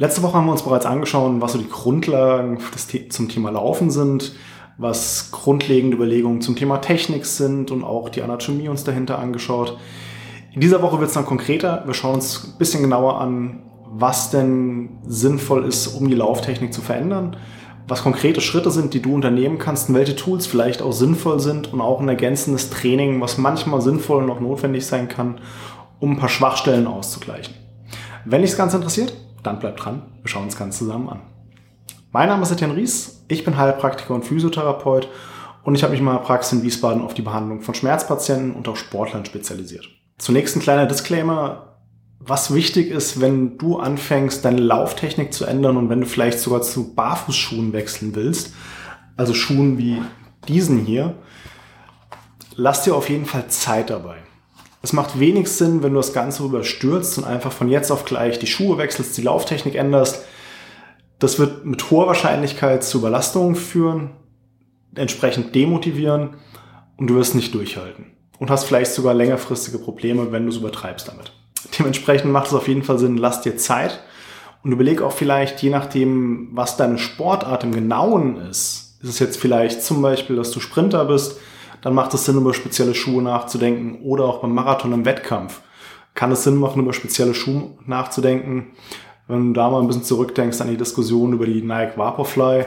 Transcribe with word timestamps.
Letzte 0.00 0.22
Woche 0.22 0.34
haben 0.34 0.46
wir 0.46 0.52
uns 0.52 0.62
bereits 0.62 0.86
angeschaut, 0.86 1.32
was 1.40 1.54
so 1.54 1.58
die 1.58 1.68
Grundlagen 1.68 2.60
zum 3.08 3.28
Thema 3.28 3.50
Laufen 3.50 3.90
sind, 3.90 4.32
was 4.76 5.32
grundlegende 5.32 5.96
Überlegungen 5.96 6.40
zum 6.40 6.54
Thema 6.54 6.78
Technik 6.78 7.26
sind 7.26 7.72
und 7.72 7.82
auch 7.82 8.08
die 8.08 8.22
Anatomie 8.22 8.68
uns 8.68 8.84
dahinter 8.84 9.18
angeschaut. 9.18 9.76
In 10.52 10.60
dieser 10.60 10.82
Woche 10.82 11.00
wird 11.00 11.08
es 11.08 11.14
dann 11.14 11.26
konkreter. 11.26 11.82
Wir 11.84 11.94
schauen 11.94 12.14
uns 12.14 12.44
ein 12.44 12.58
bisschen 12.58 12.82
genauer 12.82 13.20
an, 13.20 13.64
was 13.86 14.30
denn 14.30 15.00
sinnvoll 15.04 15.64
ist, 15.64 15.88
um 15.88 16.08
die 16.08 16.14
Lauftechnik 16.14 16.72
zu 16.72 16.80
verändern, 16.80 17.36
was 17.88 18.04
konkrete 18.04 18.40
Schritte 18.40 18.70
sind, 18.70 18.94
die 18.94 19.02
du 19.02 19.12
unternehmen 19.12 19.58
kannst 19.58 19.88
und 19.88 19.96
welche 19.96 20.14
Tools 20.14 20.46
vielleicht 20.46 20.80
auch 20.80 20.92
sinnvoll 20.92 21.40
sind 21.40 21.72
und 21.72 21.80
auch 21.80 22.00
ein 22.00 22.08
ergänzendes 22.08 22.70
Training, 22.70 23.20
was 23.20 23.36
manchmal 23.36 23.80
sinnvoll 23.80 24.22
und 24.22 24.30
auch 24.30 24.38
notwendig 24.38 24.86
sein 24.86 25.08
kann, 25.08 25.40
um 25.98 26.12
ein 26.12 26.18
paar 26.18 26.28
Schwachstellen 26.28 26.86
auszugleichen. 26.86 27.54
Wenn 28.24 28.42
dich 28.42 28.50
das 28.50 28.58
Ganze 28.58 28.76
interessiert, 28.76 29.12
dann 29.42 29.58
bleib 29.58 29.76
dran, 29.76 30.02
wir 30.22 30.28
schauen 30.28 30.44
uns 30.44 30.54
das 30.54 30.58
Ganze 30.58 30.78
zusammen 30.80 31.08
an. 31.08 31.20
Mein 32.12 32.28
Name 32.28 32.42
ist 32.42 32.50
Etienne 32.50 32.74
Ries, 32.74 33.24
ich 33.28 33.44
bin 33.44 33.56
Heilpraktiker 33.56 34.14
und 34.14 34.24
Physiotherapeut 34.24 35.08
und 35.62 35.74
ich 35.74 35.82
habe 35.82 35.90
mich 35.90 36.00
in 36.00 36.06
meiner 36.06 36.18
Praxis 36.18 36.52
in 36.52 36.62
Wiesbaden 36.62 37.02
auf 37.02 37.14
die 37.14 37.22
Behandlung 37.22 37.60
von 37.60 37.74
Schmerzpatienten 37.74 38.54
und 38.54 38.66
auch 38.68 38.76
Sportlern 38.76 39.24
spezialisiert. 39.24 39.88
Zunächst 40.16 40.56
ein 40.56 40.60
kleiner 40.60 40.86
Disclaimer, 40.86 41.76
was 42.18 42.54
wichtig 42.54 42.90
ist, 42.90 43.20
wenn 43.20 43.58
du 43.58 43.78
anfängst, 43.78 44.44
deine 44.44 44.60
Lauftechnik 44.60 45.32
zu 45.32 45.44
ändern 45.44 45.76
und 45.76 45.88
wenn 45.88 46.00
du 46.00 46.06
vielleicht 46.06 46.40
sogar 46.40 46.62
zu 46.62 46.94
Barfußschuhen 46.94 47.72
wechseln 47.72 48.14
willst, 48.14 48.54
also 49.16 49.34
Schuhen 49.34 49.78
wie 49.78 50.00
diesen 50.48 50.78
hier, 50.78 51.14
lass 52.54 52.84
dir 52.84 52.94
auf 52.94 53.08
jeden 53.08 53.26
Fall 53.26 53.48
Zeit 53.48 53.90
dabei. 53.90 54.16
Es 54.82 54.92
macht 54.92 55.18
wenig 55.18 55.48
Sinn, 55.48 55.82
wenn 55.82 55.92
du 55.92 55.98
das 55.98 56.12
Ganze 56.12 56.44
überstürzt 56.44 57.18
und 57.18 57.24
einfach 57.24 57.52
von 57.52 57.68
jetzt 57.68 57.90
auf 57.90 58.04
gleich 58.04 58.38
die 58.38 58.46
Schuhe 58.46 58.78
wechselst, 58.78 59.16
die 59.16 59.22
Lauftechnik 59.22 59.74
änderst. 59.74 60.24
Das 61.18 61.38
wird 61.38 61.64
mit 61.64 61.90
hoher 61.90 62.06
Wahrscheinlichkeit 62.06 62.84
zu 62.84 62.98
Überlastungen 62.98 63.56
führen, 63.56 64.10
entsprechend 64.94 65.54
demotivieren 65.54 66.36
und 66.96 67.08
du 67.08 67.16
wirst 67.16 67.34
nicht 67.34 67.54
durchhalten. 67.54 68.06
Und 68.38 68.50
hast 68.50 68.64
vielleicht 68.64 68.92
sogar 68.92 69.14
längerfristige 69.14 69.78
Probleme, 69.78 70.30
wenn 70.30 70.44
du 70.44 70.50
es 70.50 70.58
übertreibst 70.58 71.08
damit. 71.08 71.32
Dementsprechend 71.78 72.30
macht 72.30 72.46
es 72.46 72.54
auf 72.54 72.68
jeden 72.68 72.84
Fall 72.84 73.00
Sinn, 73.00 73.16
lass 73.16 73.40
dir 73.40 73.56
Zeit 73.56 74.00
und 74.62 74.72
überleg 74.72 75.02
auch 75.02 75.12
vielleicht, 75.12 75.60
je 75.62 75.70
nachdem, 75.70 76.50
was 76.52 76.76
deine 76.76 76.98
Sportart 76.98 77.64
im 77.64 77.72
Genauen 77.72 78.36
ist, 78.36 78.98
ist 79.00 79.08
es 79.08 79.18
jetzt 79.18 79.38
vielleicht 79.38 79.82
zum 79.82 80.02
Beispiel, 80.02 80.36
dass 80.36 80.50
du 80.50 80.60
Sprinter 80.60 81.04
bist, 81.04 81.38
dann 81.82 81.94
macht 81.94 82.14
es 82.14 82.24
Sinn, 82.24 82.36
über 82.36 82.54
spezielle 82.54 82.94
Schuhe 82.94 83.22
nachzudenken 83.22 84.00
oder 84.02 84.24
auch 84.24 84.40
beim 84.40 84.54
Marathon 84.54 84.92
im 84.92 85.04
Wettkampf 85.04 85.60
kann 86.18 86.32
es 86.32 86.42
Sinn 86.42 86.56
machen, 86.56 86.82
über 86.82 86.92
spezielle 86.92 87.32
Schuhe 87.32 87.70
nachzudenken. 87.86 88.72
Wenn 89.28 89.48
du 89.48 89.60
da 89.60 89.70
mal 89.70 89.80
ein 89.80 89.86
bisschen 89.86 90.02
zurückdenkst 90.02 90.60
an 90.60 90.68
die 90.68 90.76
Diskussion 90.76 91.32
über 91.32 91.46
die 91.46 91.62
Nike 91.62 91.96
Vaporfly, 91.96 92.64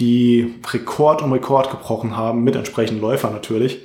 die 0.00 0.54
Rekord 0.72 1.20
um 1.20 1.34
Rekord 1.34 1.70
gebrochen 1.70 2.16
haben, 2.16 2.44
mit 2.44 2.56
entsprechenden 2.56 3.02
Läufern 3.02 3.34
natürlich, 3.34 3.82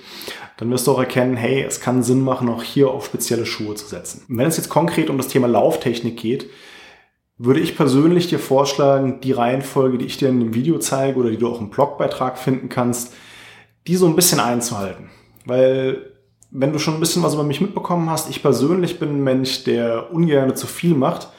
dann 0.56 0.72
wirst 0.72 0.88
du 0.88 0.94
auch 0.94 1.00
erkennen, 1.00 1.36
hey, 1.36 1.64
es 1.64 1.82
kann 1.82 2.02
Sinn 2.02 2.22
machen, 2.22 2.48
auch 2.48 2.64
hier 2.64 2.92
auf 2.92 3.06
spezielle 3.06 3.46
Schuhe 3.46 3.76
zu 3.76 3.88
setzen. 3.88 4.24
wenn 4.30 4.48
es 4.48 4.56
jetzt 4.56 4.70
konkret 4.70 5.10
um 5.10 5.18
das 5.18 5.28
Thema 5.28 5.48
Lauftechnik 5.48 6.16
geht, 6.16 6.50
würde 7.38 7.60
ich 7.60 7.76
persönlich 7.76 8.28
dir 8.28 8.40
vorschlagen, 8.40 9.20
die 9.20 9.34
Reihenfolge, 9.34 9.98
die 9.98 10.06
ich 10.06 10.16
dir 10.16 10.30
in 10.30 10.40
dem 10.40 10.54
Video 10.54 10.78
zeige 10.78 11.20
oder 11.20 11.30
die 11.30 11.38
du 11.38 11.50
auch 11.50 11.60
im 11.60 11.72
Blogbeitrag 11.72 12.38
finden 12.38 12.70
kannst, 12.70 13.14
die 13.88 13.96
so 13.96 14.08
ein 14.08 14.16
bisschen 14.16 14.40
einzuhalten. 14.40 15.10
Weil 15.46 16.14
wenn 16.52 16.72
du 16.72 16.80
schon 16.80 16.94
ein 16.94 17.00
bisschen 17.00 17.24
was 17.24 17.34
über 17.34 17.44
mich 17.44 17.62
mitbekommen 17.62 18.10
hast, 18.10 18.30
ich 18.30 18.42
persönlich 18.42 19.00
bin 19.00 19.10
ein 19.10 19.24
Mensch, 19.24 19.64
der 19.64 20.14
ungern 20.14 20.56
zu 20.56 20.68
viel 20.68 20.94
macht. 20.94 21.30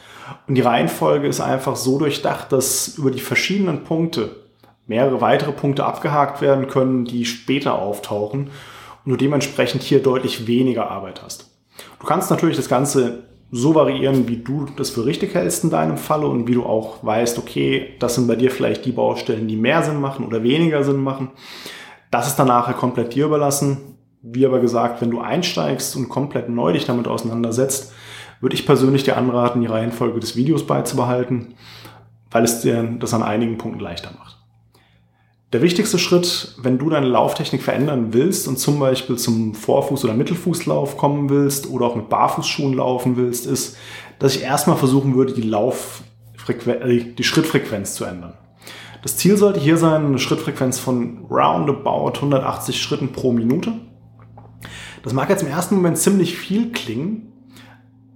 Und 0.49 0.57
die 0.57 0.63
Reihenfolge 0.63 1.29
ist 1.29 1.41
einfach 1.41 1.77
so 1.77 1.99
durchdacht, 1.99 2.51
dass 2.51 2.99
über 2.99 3.11
die 3.11 3.21
verschiedenen 3.21 3.85
Punkte 3.85 4.45
mehrere 4.87 5.21
weitere 5.21 5.53
Punkte 5.53 5.85
abgehakt 5.85 6.41
werden 6.41 6.67
können, 6.67 7.05
die 7.05 7.25
später 7.25 7.79
auftauchen 7.79 8.51
und 9.05 9.11
du 9.11 9.17
dementsprechend 9.17 9.83
hier 9.83 10.03
deutlich 10.03 10.47
weniger 10.47 10.91
Arbeit 10.91 11.23
hast. 11.23 11.51
Du 12.01 12.07
kannst 12.07 12.31
natürlich 12.31 12.57
das 12.57 12.69
Ganze 12.69 13.25
so 13.51 13.75
variieren, 13.75 14.27
wie 14.27 14.39
du 14.39 14.67
das 14.77 14.91
für 14.91 15.07
richtig 15.07 15.35
hältst 15.35 15.65
in 15.65 15.71
deinem 15.71 15.97
Falle 15.97 16.27
und 16.27 16.49
wie 16.49 16.55
du 16.55 16.65
auch 16.65 17.05
weißt, 17.05 17.39
okay, 17.39 17.95
das 18.01 18.17
sind 18.17 18.27
bei 18.27 18.37
dir 18.37 18.51
vielleicht 18.51 18.85
die 18.85 18.93
Baustellen, 18.93 19.47
die 19.47 19.57
mehr 19.57 19.83
Sinn 19.83 20.01
machen 20.01 20.27
oder 20.27 20.43
weniger 20.43 20.83
Sinn 20.83 21.03
machen. 21.03 21.31
Das 22.15 22.29
ist 22.29 22.37
dann 22.37 22.47
nachher 22.47 22.75
komplett 22.75 23.17
dir 23.17 23.25
überlassen. 23.25 23.99
Wie 24.23 24.47
aber 24.47 24.61
gesagt, 24.61 25.01
wenn 25.01 25.11
du 25.11 25.19
einsteigst 25.19 25.97
und 25.97 26.09
komplett 26.09 26.49
neu 26.49 26.73
dich 26.73 26.85
damit 26.85 27.09
auseinandersetzt, 27.09 27.93
würde 28.41 28.55
ich 28.55 28.67
persönlich 28.67 29.03
dir 29.03 29.17
anraten, 29.17 29.61
die 29.61 29.67
Reihenfolge 29.67 30.21
des 30.21 30.37
Videos 30.37 30.65
beizubehalten, 30.65 31.55
weil 32.31 32.45
es 32.45 32.61
dir 32.61 32.85
das 33.01 33.15
an 33.15 33.25
einigen 33.25 33.59
Punkten 33.59 33.81
leichter 33.81 34.13
macht. 34.17 34.39
Der 35.53 35.61
wichtigste 35.61 35.99
Schritt, 35.99 36.55
wenn 36.59 36.79
du 36.79 36.89
deine 36.89 37.09
Lauftechnik 37.09 37.65
verändern 37.65 38.13
willst 38.13 38.47
und 38.47 38.61
zum 38.61 38.79
Beispiel 38.79 39.17
zum 39.19 39.53
Vorfuß- 39.53 40.05
oder 40.05 40.15
Mittelfußlauf 40.15 40.97
kommen 40.97 41.31
willst 41.31 41.69
oder 41.69 41.87
auch 41.87 41.97
mit 41.97 42.11
Barfußschuhen 42.11 42.75
laufen 42.75 43.17
willst, 43.17 43.45
ist, 43.45 43.77
dass 44.21 44.37
ich 44.37 44.45
erstmal 44.45 44.77
versuchen 44.77 45.17
würde, 45.17 45.33
die 45.33 45.43
Lauffrequenz, 45.43 46.81
äh, 46.85 47.13
die 47.13 47.25
Schrittfrequenz 47.25 47.95
zu 47.95 48.05
ändern. 48.05 48.35
Das 49.05 49.19
Ziel 49.19 49.37
sollte 49.37 49.61
hier 49.61 49.77
sein, 49.77 50.07
eine 50.07 50.19
Schrittfrequenz 50.19 50.79
von 50.79 51.27
roundabout 51.31 52.15
180 52.15 52.81
Schritten 52.81 53.13
pro 53.13 53.33
Minute. 53.33 53.75
Das 55.03 55.13
mag 55.13 55.29
jetzt 55.29 55.43
im 55.43 55.49
ersten 55.51 55.75
Moment 55.75 55.99
ziemlich 55.99 56.39
viel 56.39 56.73
klingen, 56.73 57.31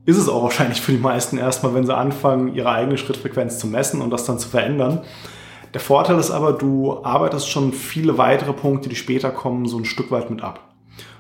ist 0.07 0.17
es 0.17 0.31
auch 0.31 0.43
wahrscheinlich 0.43 0.81
für 0.81 0.93
die 0.93 0.99
meisten 0.99 1.37
erstmal, 1.37 1.75
wenn 1.75 1.85
sie 1.85 1.95
anfangen, 1.95 2.55
ihre 2.55 2.71
eigene 2.71 2.97
Schrittfrequenz 2.97 3.59
zu 3.59 3.67
messen 3.67 4.01
und 4.01 4.09
das 4.09 4.25
dann 4.25 4.39
zu 4.39 4.49
verändern. 4.49 5.03
Der 5.75 5.83
Vorteil 5.83 6.19
ist 6.19 6.31
aber, 6.31 6.55
du 6.55 7.05
arbeitest 7.05 7.51
schon 7.51 7.75
viele 7.75 8.17
weitere 8.17 8.55
Punkte, 8.55 8.89
die 8.89 8.97
später 8.97 9.29
kommen, 9.29 9.67
so 9.67 9.77
ein 9.77 9.85
Stück 9.85 10.11
weit 10.11 10.31
mit 10.31 10.43
ab. 10.43 10.75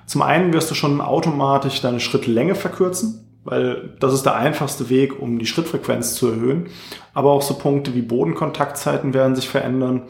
Zum 0.06 0.22
einen 0.22 0.54
wirst 0.54 0.70
du 0.70 0.74
schon 0.74 1.02
automatisch 1.02 1.82
deine 1.82 2.00
Schrittlänge 2.00 2.54
verkürzen 2.54 3.27
weil 3.50 3.96
das 3.98 4.12
ist 4.12 4.24
der 4.24 4.36
einfachste 4.36 4.90
Weg, 4.90 5.20
um 5.20 5.38
die 5.38 5.46
Schrittfrequenz 5.46 6.14
zu 6.14 6.28
erhöhen. 6.28 6.66
Aber 7.14 7.32
auch 7.32 7.42
so 7.42 7.54
Punkte 7.54 7.94
wie 7.94 8.02
Bodenkontaktzeiten 8.02 9.14
werden 9.14 9.34
sich 9.34 9.48
verändern. 9.48 10.04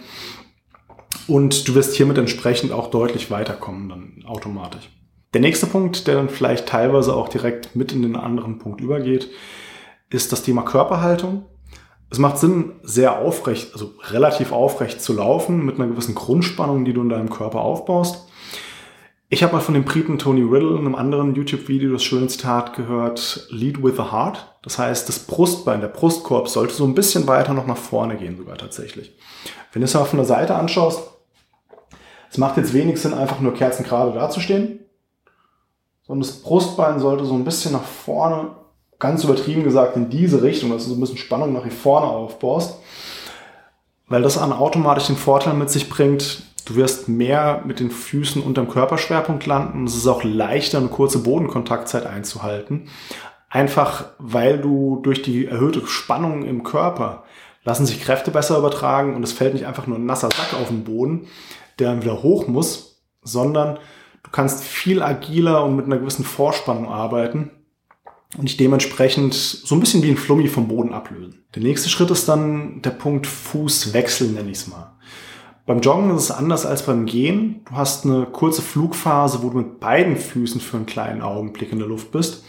Und 1.26 1.68
du 1.68 1.74
wirst 1.74 1.94
hiermit 1.94 2.18
entsprechend 2.18 2.72
auch 2.72 2.90
deutlich 2.90 3.30
weiterkommen 3.30 3.88
dann 3.88 4.24
automatisch. 4.26 4.90
Der 5.34 5.40
nächste 5.40 5.66
Punkt, 5.66 6.06
der 6.06 6.14
dann 6.14 6.30
vielleicht 6.30 6.66
teilweise 6.66 7.14
auch 7.14 7.28
direkt 7.28 7.76
mit 7.76 7.92
in 7.92 8.02
den 8.02 8.16
anderen 8.16 8.58
Punkt 8.58 8.80
übergeht, 8.80 9.28
ist 10.10 10.32
das 10.32 10.42
Thema 10.42 10.62
Körperhaltung. 10.62 11.44
Es 12.10 12.18
macht 12.18 12.38
Sinn, 12.38 12.72
sehr 12.82 13.18
aufrecht, 13.18 13.74
also 13.74 13.92
relativ 14.08 14.52
aufrecht 14.52 15.02
zu 15.02 15.12
laufen 15.12 15.66
mit 15.66 15.76
einer 15.76 15.88
gewissen 15.88 16.14
Grundspannung, 16.14 16.86
die 16.86 16.94
du 16.94 17.02
in 17.02 17.10
deinem 17.10 17.28
Körper 17.28 17.60
aufbaust. 17.60 18.27
Ich 19.30 19.42
habe 19.42 19.52
mal 19.52 19.60
von 19.60 19.74
dem 19.74 19.84
Briten 19.84 20.18
Tony 20.18 20.40
Riddle 20.40 20.70
in 20.70 20.86
einem 20.86 20.94
anderen 20.94 21.34
YouTube-Video 21.34 21.92
das 21.92 22.02
schöne 22.02 22.28
Zitat 22.28 22.74
gehört, 22.74 23.46
Lead 23.50 23.82
with 23.82 23.96
the 23.96 24.10
Heart. 24.10 24.58
Das 24.62 24.78
heißt, 24.78 25.06
das 25.06 25.18
Brustbein, 25.18 25.82
der 25.82 25.88
Brustkorb 25.88 26.48
sollte 26.48 26.72
so 26.72 26.84
ein 26.86 26.94
bisschen 26.94 27.26
weiter 27.26 27.52
noch 27.52 27.66
nach 27.66 27.76
vorne 27.76 28.16
gehen 28.16 28.38
sogar 28.38 28.56
tatsächlich. 28.56 29.12
Wenn 29.70 29.82
du 29.82 29.84
es 29.84 29.92
mal 29.92 30.06
von 30.06 30.16
der 30.16 30.24
Seite 30.24 30.54
anschaust, 30.54 31.10
es 32.30 32.38
macht 32.38 32.56
jetzt 32.56 32.72
wenig 32.72 32.98
Sinn, 33.02 33.12
einfach 33.12 33.40
nur 33.40 33.52
kerzengerade 33.52 34.14
dazustehen, 34.18 34.78
sondern 36.06 36.26
das 36.26 36.40
Brustbein 36.40 36.98
sollte 36.98 37.26
so 37.26 37.34
ein 37.34 37.44
bisschen 37.44 37.72
nach 37.72 37.84
vorne, 37.84 38.52
ganz 38.98 39.24
übertrieben 39.24 39.62
gesagt, 39.62 39.94
in 39.94 40.08
diese 40.08 40.42
Richtung, 40.42 40.70
dass 40.70 40.84
du 40.84 40.88
so 40.88 40.96
ein 40.96 41.00
bisschen 41.00 41.18
Spannung 41.18 41.52
nach 41.52 41.64
hier 41.64 41.72
vorne 41.72 42.06
aufbaust, 42.06 42.78
weil 44.06 44.22
das 44.22 44.38
an 44.38 44.54
automatisch 44.54 45.08
den 45.08 45.16
Vorteil 45.16 45.52
mit 45.52 45.68
sich 45.68 45.90
bringt, 45.90 46.44
Du 46.68 46.76
wirst 46.76 47.08
mehr 47.08 47.62
mit 47.64 47.80
den 47.80 47.90
Füßen 47.90 48.42
unterm 48.42 48.68
Körperschwerpunkt 48.68 49.46
landen. 49.46 49.86
Es 49.86 49.96
ist 49.96 50.06
auch 50.06 50.22
leichter, 50.22 50.76
eine 50.76 50.88
kurze 50.88 51.20
Bodenkontaktzeit 51.20 52.04
einzuhalten. 52.04 52.88
Einfach 53.48 54.10
weil 54.18 54.58
du 54.58 55.00
durch 55.02 55.22
die 55.22 55.46
erhöhte 55.46 55.86
Spannung 55.86 56.44
im 56.44 56.64
Körper 56.64 57.24
lassen 57.64 57.86
sich 57.86 58.02
Kräfte 58.02 58.30
besser 58.30 58.58
übertragen 58.58 59.16
und 59.16 59.22
es 59.22 59.32
fällt 59.32 59.54
nicht 59.54 59.64
einfach 59.64 59.86
nur 59.86 59.96
ein 59.96 60.04
nasser 60.04 60.28
Sack 60.28 60.60
auf 60.60 60.68
den 60.68 60.84
Boden, 60.84 61.26
der 61.78 61.88
dann 61.88 62.02
wieder 62.02 62.22
hoch 62.22 62.46
muss, 62.48 63.02
sondern 63.22 63.78
du 64.22 64.30
kannst 64.30 64.62
viel 64.62 65.02
agiler 65.02 65.64
und 65.64 65.74
mit 65.74 65.86
einer 65.86 65.98
gewissen 65.98 66.24
Vorspannung 66.24 66.90
arbeiten 66.90 67.50
und 68.36 68.46
dich 68.46 68.58
dementsprechend 68.58 69.32
so 69.32 69.74
ein 69.74 69.80
bisschen 69.80 70.02
wie 70.02 70.10
ein 70.10 70.18
Flummi 70.18 70.48
vom 70.48 70.68
Boden 70.68 70.92
ablösen. 70.92 71.46
Der 71.54 71.62
nächste 71.62 71.88
Schritt 71.88 72.10
ist 72.10 72.28
dann 72.28 72.82
der 72.82 72.90
Punkt 72.90 73.26
Fußwechsel, 73.26 74.28
nenne 74.28 74.50
ich 74.50 74.58
es 74.58 74.66
mal. 74.66 74.97
Beim 75.68 75.80
Joggen 75.80 76.16
ist 76.16 76.22
es 76.22 76.30
anders 76.30 76.64
als 76.64 76.86
beim 76.86 77.04
Gehen. 77.04 77.60
Du 77.68 77.76
hast 77.76 78.06
eine 78.06 78.24
kurze 78.24 78.62
Flugphase, 78.62 79.42
wo 79.42 79.50
du 79.50 79.58
mit 79.58 79.80
beiden 79.80 80.16
Füßen 80.16 80.62
für 80.62 80.78
einen 80.78 80.86
kleinen 80.86 81.20
Augenblick 81.20 81.72
in 81.72 81.78
der 81.78 81.86
Luft 81.86 82.10
bist. 82.10 82.42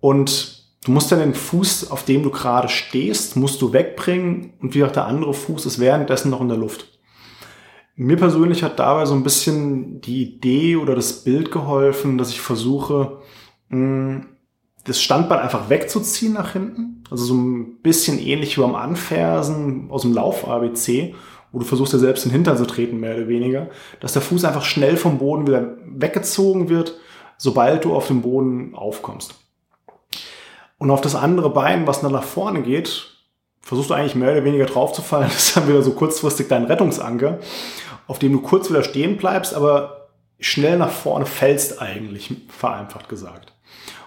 Und 0.00 0.62
du 0.84 0.90
musst 0.90 1.10
dann 1.10 1.20
den 1.20 1.32
Fuß, 1.32 1.90
auf 1.90 2.04
dem 2.04 2.22
du 2.22 2.28
gerade 2.28 2.68
stehst, 2.68 3.36
musst 3.36 3.62
du 3.62 3.72
wegbringen 3.72 4.52
und 4.60 4.74
wie 4.74 4.84
auch 4.84 4.90
der 4.90 5.06
andere 5.06 5.32
Fuß 5.32 5.64
ist 5.64 5.78
währenddessen 5.78 6.30
noch 6.30 6.42
in 6.42 6.48
der 6.48 6.58
Luft. 6.58 7.00
Mir 7.96 8.18
persönlich 8.18 8.62
hat 8.62 8.78
dabei 8.78 9.06
so 9.06 9.14
ein 9.14 9.22
bisschen 9.22 10.02
die 10.02 10.22
Idee 10.22 10.76
oder 10.76 10.94
das 10.94 11.24
Bild 11.24 11.52
geholfen, 11.52 12.18
dass 12.18 12.28
ich 12.28 12.42
versuche, 12.42 13.22
das 13.70 15.00
Standbein 15.00 15.38
einfach 15.38 15.70
wegzuziehen 15.70 16.34
nach 16.34 16.52
hinten. 16.52 17.02
Also 17.10 17.24
so 17.24 17.34
ein 17.34 17.80
bisschen 17.80 18.18
ähnlich 18.18 18.58
wie 18.58 18.60
beim 18.60 18.74
Anfersen 18.74 19.90
aus 19.90 20.02
dem 20.02 20.12
Lauf-ABC, 20.12 21.14
wo 21.52 21.58
du 21.58 21.64
versuchst, 21.64 21.92
dir 21.92 21.98
selbst 21.98 22.24
den 22.24 22.32
Hintern 22.32 22.56
zu 22.56 22.66
treten, 22.66 22.98
mehr 22.98 23.14
oder 23.16 23.28
weniger, 23.28 23.68
dass 24.00 24.14
der 24.14 24.22
Fuß 24.22 24.44
einfach 24.44 24.64
schnell 24.64 24.96
vom 24.96 25.18
Boden 25.18 25.46
wieder 25.46 25.76
weggezogen 25.86 26.68
wird, 26.68 26.94
sobald 27.36 27.84
du 27.84 27.94
auf 27.94 28.06
dem 28.08 28.22
Boden 28.22 28.74
aufkommst. 28.74 29.34
Und 30.78 30.90
auf 30.90 31.00
das 31.00 31.14
andere 31.14 31.50
Bein, 31.50 31.86
was 31.86 32.00
dann 32.00 32.12
nach 32.12 32.24
vorne 32.24 32.62
geht, 32.62 33.12
versuchst 33.60 33.90
du 33.90 33.94
eigentlich 33.94 34.14
mehr 34.14 34.32
oder 34.32 34.44
weniger 34.44 34.66
draufzufallen. 34.66 35.28
Das 35.32 35.48
ist 35.48 35.56
dann 35.56 35.68
wieder 35.68 35.82
so 35.82 35.92
kurzfristig 35.92 36.48
dein 36.48 36.64
Rettungsanker, 36.64 37.38
auf 38.06 38.18
dem 38.18 38.32
du 38.32 38.40
kurz 38.40 38.68
wieder 38.68 38.82
stehen 38.82 39.16
bleibst, 39.16 39.54
aber 39.54 40.08
schnell 40.40 40.78
nach 40.78 40.90
vorne 40.90 41.26
fällst 41.26 41.80
eigentlich, 41.80 42.34
vereinfacht 42.48 43.08
gesagt. 43.08 43.52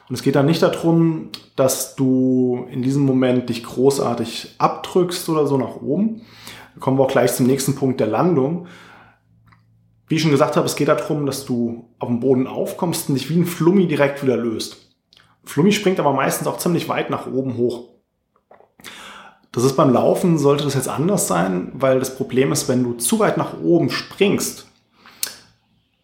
Und 0.08 0.16
es 0.16 0.22
geht 0.22 0.36
dann 0.36 0.46
nicht 0.46 0.62
darum, 0.62 1.30
dass 1.56 1.96
du 1.96 2.68
in 2.70 2.84
diesem 2.84 3.04
Moment 3.04 3.50
dich 3.50 3.64
großartig 3.64 4.56
abdrückst 4.58 5.30
oder 5.30 5.48
so 5.48 5.58
nach 5.58 5.78
oben. 5.78 6.22
Kommen 6.80 6.98
wir 6.98 7.04
auch 7.04 7.12
gleich 7.12 7.34
zum 7.34 7.48
nächsten 7.48 7.76
Punkt 7.76 8.00
der 8.00 8.08
Landung. 8.08 8.68
Wie 10.08 10.16
ich 10.16 10.22
schon 10.22 10.32
gesagt 10.32 10.56
habe, 10.56 10.66
es 10.66 10.76
geht 10.76 10.88
darum, 10.88 11.26
dass 11.26 11.46
du 11.46 11.90
auf 12.00 12.10
dem 12.10 12.20
Boden 12.20 12.48
aufkommst 12.48 13.10
und 13.10 13.16
dich 13.16 13.30
wie 13.30 13.40
ein 13.40 13.46
Flummi 13.46 13.88
direkt 13.88 14.22
wieder 14.24 14.38
löst. 14.38 14.86
Flummi 15.44 15.72
springt 15.72 16.00
aber 16.00 16.14
meistens 16.14 16.48
auch 16.48 16.58
ziemlich 16.58 16.90
weit 16.90 17.10
nach 17.10 17.28
oben 17.28 17.58
hoch. 17.58 17.90
Das 19.52 19.64
ist 19.64 19.78
beim 19.78 19.94
Laufen, 19.94 20.38
sollte 20.38 20.66
das 20.66 20.74
jetzt 20.74 20.90
anders 20.90 21.28
sein, 21.28 21.72
weil 21.74 22.00
das 22.00 22.18
Problem 22.18 22.52
ist, 22.52 22.68
wenn 22.68 22.84
du 22.84 22.94
zu 22.94 23.20
weit 23.20 23.38
nach 23.38 23.58
oben 23.62 23.90
springst, 23.90 24.68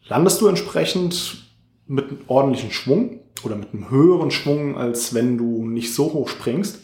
landest 0.07 0.39
du 0.39 0.47
entsprechend 0.47 1.47
mit 1.85 2.07
einem 2.07 2.19
ordentlichen 2.27 2.71
Schwung 2.71 3.19
oder 3.43 3.57
mit 3.57 3.73
einem 3.73 3.89
höheren 3.89 4.31
Schwung, 4.31 4.77
als 4.77 5.13
wenn 5.13 5.37
du 5.37 5.67
nicht 5.67 5.93
so 5.93 6.13
hoch 6.13 6.29
springst. 6.29 6.79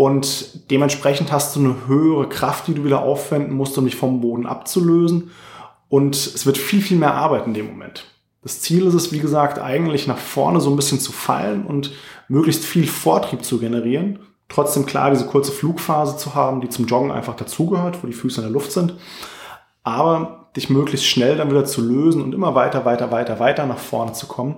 Und 0.00 0.70
dementsprechend 0.70 1.30
hast 1.30 1.54
du 1.54 1.60
eine 1.60 1.86
höhere 1.86 2.28
Kraft, 2.28 2.68
die 2.68 2.74
du 2.74 2.84
wieder 2.84 3.02
aufwenden 3.02 3.54
musst, 3.54 3.76
um 3.76 3.84
dich 3.84 3.96
vom 3.96 4.22
Boden 4.22 4.46
abzulösen. 4.46 5.30
Und 5.90 6.16
es 6.16 6.46
wird 6.46 6.56
viel, 6.56 6.80
viel 6.80 6.96
mehr 6.96 7.14
Arbeit 7.14 7.46
in 7.46 7.52
dem 7.52 7.66
Moment. 7.66 8.06
Das 8.42 8.62
Ziel 8.62 8.86
ist 8.86 8.94
es, 8.94 9.12
wie 9.12 9.18
gesagt, 9.18 9.58
eigentlich 9.58 10.06
nach 10.06 10.16
vorne 10.16 10.62
so 10.62 10.70
ein 10.70 10.76
bisschen 10.76 11.00
zu 11.00 11.12
fallen 11.12 11.66
und 11.66 11.92
möglichst 12.28 12.64
viel 12.64 12.86
Vortrieb 12.86 13.44
zu 13.44 13.58
generieren 13.58 14.20
trotzdem 14.50 14.84
klar 14.84 15.10
diese 15.10 15.26
kurze 15.26 15.52
Flugphase 15.52 16.18
zu 16.18 16.34
haben, 16.34 16.60
die 16.60 16.68
zum 16.68 16.86
Joggen 16.86 17.10
einfach 17.10 17.36
dazugehört, 17.36 18.02
wo 18.02 18.06
die 18.06 18.12
Füße 18.12 18.40
in 18.40 18.46
der 18.46 18.52
Luft 18.52 18.72
sind. 18.72 18.94
Aber 19.82 20.50
dich 20.56 20.68
möglichst 20.68 21.06
schnell 21.06 21.36
dann 21.36 21.50
wieder 21.50 21.64
zu 21.64 21.80
lösen 21.80 22.22
und 22.22 22.34
immer 22.34 22.54
weiter, 22.54 22.84
weiter, 22.84 23.10
weiter, 23.12 23.38
weiter 23.38 23.64
nach 23.66 23.78
vorne 23.78 24.12
zu 24.12 24.26
kommen. 24.26 24.56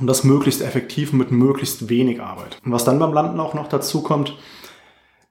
Und 0.00 0.06
das 0.06 0.24
möglichst 0.24 0.62
effektiv 0.62 1.12
mit 1.12 1.30
möglichst 1.30 1.88
wenig 1.88 2.20
Arbeit. 2.20 2.58
Und 2.64 2.72
was 2.72 2.84
dann 2.84 2.98
beim 2.98 3.12
Landen 3.12 3.38
auch 3.38 3.54
noch 3.54 3.68
dazu 3.68 4.02
kommt, 4.02 4.36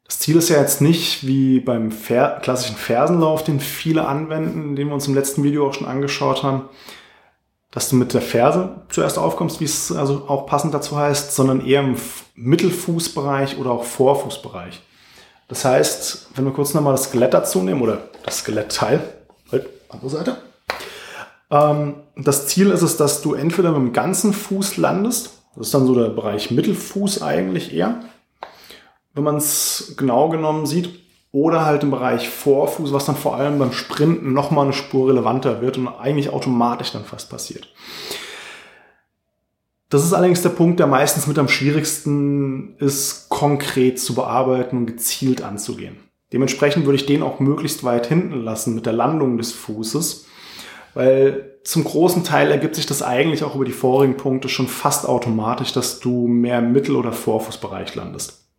das 0.06 0.19
Ziel 0.19 0.38
ist 0.38 0.50
ja 0.50 0.60
jetzt 0.60 0.81
nicht 0.81 1.27
wie 1.27 1.60
beim 1.60 1.92
Fer 1.92 2.39
klassischen 2.42 2.75
Fersenlauf, 2.75 3.44
den 3.44 3.60
viele 3.60 4.07
anwenden, 4.07 4.75
den 4.75 4.88
wir 4.88 4.94
uns 4.94 5.07
im 5.07 5.13
letzten 5.13 5.44
Video 5.44 5.68
auch 5.68 5.74
schon 5.74 5.88
angeschaut 5.88 6.42
haben, 6.44 6.63
dass 7.71 7.89
du 7.89 7.95
mit 7.95 8.13
der 8.13 8.21
Ferse 8.21 8.81
zuerst 8.89 9.19
aufkommst, 9.19 9.60
wie 9.60 9.66
es 9.66 9.92
also 9.92 10.25
auch 10.27 10.48
passend 10.48 10.74
dazu 10.74 10.98
heißt, 10.98 11.36
sondern 11.36 11.63
eher 11.63 11.81
im 11.81 11.95
Mittelfußbereich 12.36 13.60
oder 13.60 13.71
auch 13.71 13.83
Vorfußbereich. 13.83 14.81
Das 15.48 15.66
heißt, 15.66 16.30
wenn 16.36 16.45
wir 16.45 16.54
kurz 16.54 16.74
nochmal 16.74 16.94
das 16.94 17.06
Skelett 17.06 17.33
dazu 17.33 17.62
nehmen 17.62 17.81
oder 17.81 18.10
das 18.24 18.39
Skelettteil, 18.39 19.01
halt, 19.51 19.68
andere 19.89 20.10
Seite. 20.10 20.48
Ähm, 21.51 21.95
das 22.15 22.47
Ziel 22.47 22.69
ist 22.71 22.81
es, 22.81 22.97
dass 22.97 23.21
du 23.21 23.33
entweder 23.33 23.71
mit 23.71 23.79
dem 23.79 23.93
ganzen 23.93 24.33
Fuß 24.33 24.77
landest, 24.77 25.43
das 25.55 25.67
ist 25.67 25.73
dann 25.73 25.85
so 25.85 25.95
der 25.95 26.09
Bereich 26.09 26.51
Mittelfuß 26.51 27.21
eigentlich 27.21 27.73
eher, 27.73 28.01
wenn 29.13 29.23
man 29.23 29.37
es 29.37 29.95
genau 29.97 30.29
genommen 30.29 30.65
sieht, 30.65 30.89
oder 31.31 31.65
halt 31.65 31.83
im 31.83 31.91
Bereich 31.91 32.29
Vorfuß, 32.29 32.91
was 32.91 33.05
dann 33.05 33.15
vor 33.15 33.35
allem 33.35 33.59
beim 33.59 33.71
Sprinten 33.71 34.33
nochmal 34.33 34.65
eine 34.65 34.73
Spur 34.73 35.09
relevanter 35.09 35.61
wird 35.61 35.77
und 35.77 35.87
eigentlich 35.87 36.31
automatisch 36.31 36.91
dann 36.91 37.05
fast 37.05 37.29
passiert. 37.29 37.67
Das 39.89 40.03
ist 40.03 40.13
allerdings 40.13 40.41
der 40.41 40.49
Punkt, 40.49 40.79
der 40.79 40.87
meistens 40.87 41.27
mit 41.27 41.39
am 41.39 41.47
schwierigsten 41.47 42.75
ist, 42.77 43.29
konkret 43.29 43.99
zu 43.99 44.13
bearbeiten 44.13 44.77
und 44.77 44.85
gezielt 44.85 45.41
anzugehen. 45.41 45.97
Dementsprechend 46.31 46.85
würde 46.85 46.97
ich 46.97 47.07
den 47.07 47.23
auch 47.23 47.39
möglichst 47.39 47.83
weit 47.83 48.05
hinten 48.05 48.43
lassen 48.43 48.75
mit 48.75 48.85
der 48.85 48.93
Landung 48.93 49.37
des 49.37 49.51
Fußes, 49.51 50.27
weil 50.99 51.59
zum 51.63 51.85
großen 51.85 52.25
Teil 52.25 52.51
ergibt 52.51 52.75
sich 52.75 52.85
das 52.85 53.01
eigentlich 53.01 53.45
auch 53.45 53.55
über 53.55 53.63
die 53.63 53.71
vorigen 53.71 54.17
Punkte 54.17 54.49
schon 54.49 54.67
fast 54.67 55.07
automatisch, 55.07 55.71
dass 55.71 56.01
du 56.01 56.27
mehr 56.27 56.59
im 56.59 56.73
Mittel- 56.73 56.97
oder 56.97 57.13
Vorfußbereich 57.13 57.95
landest. 57.95 58.49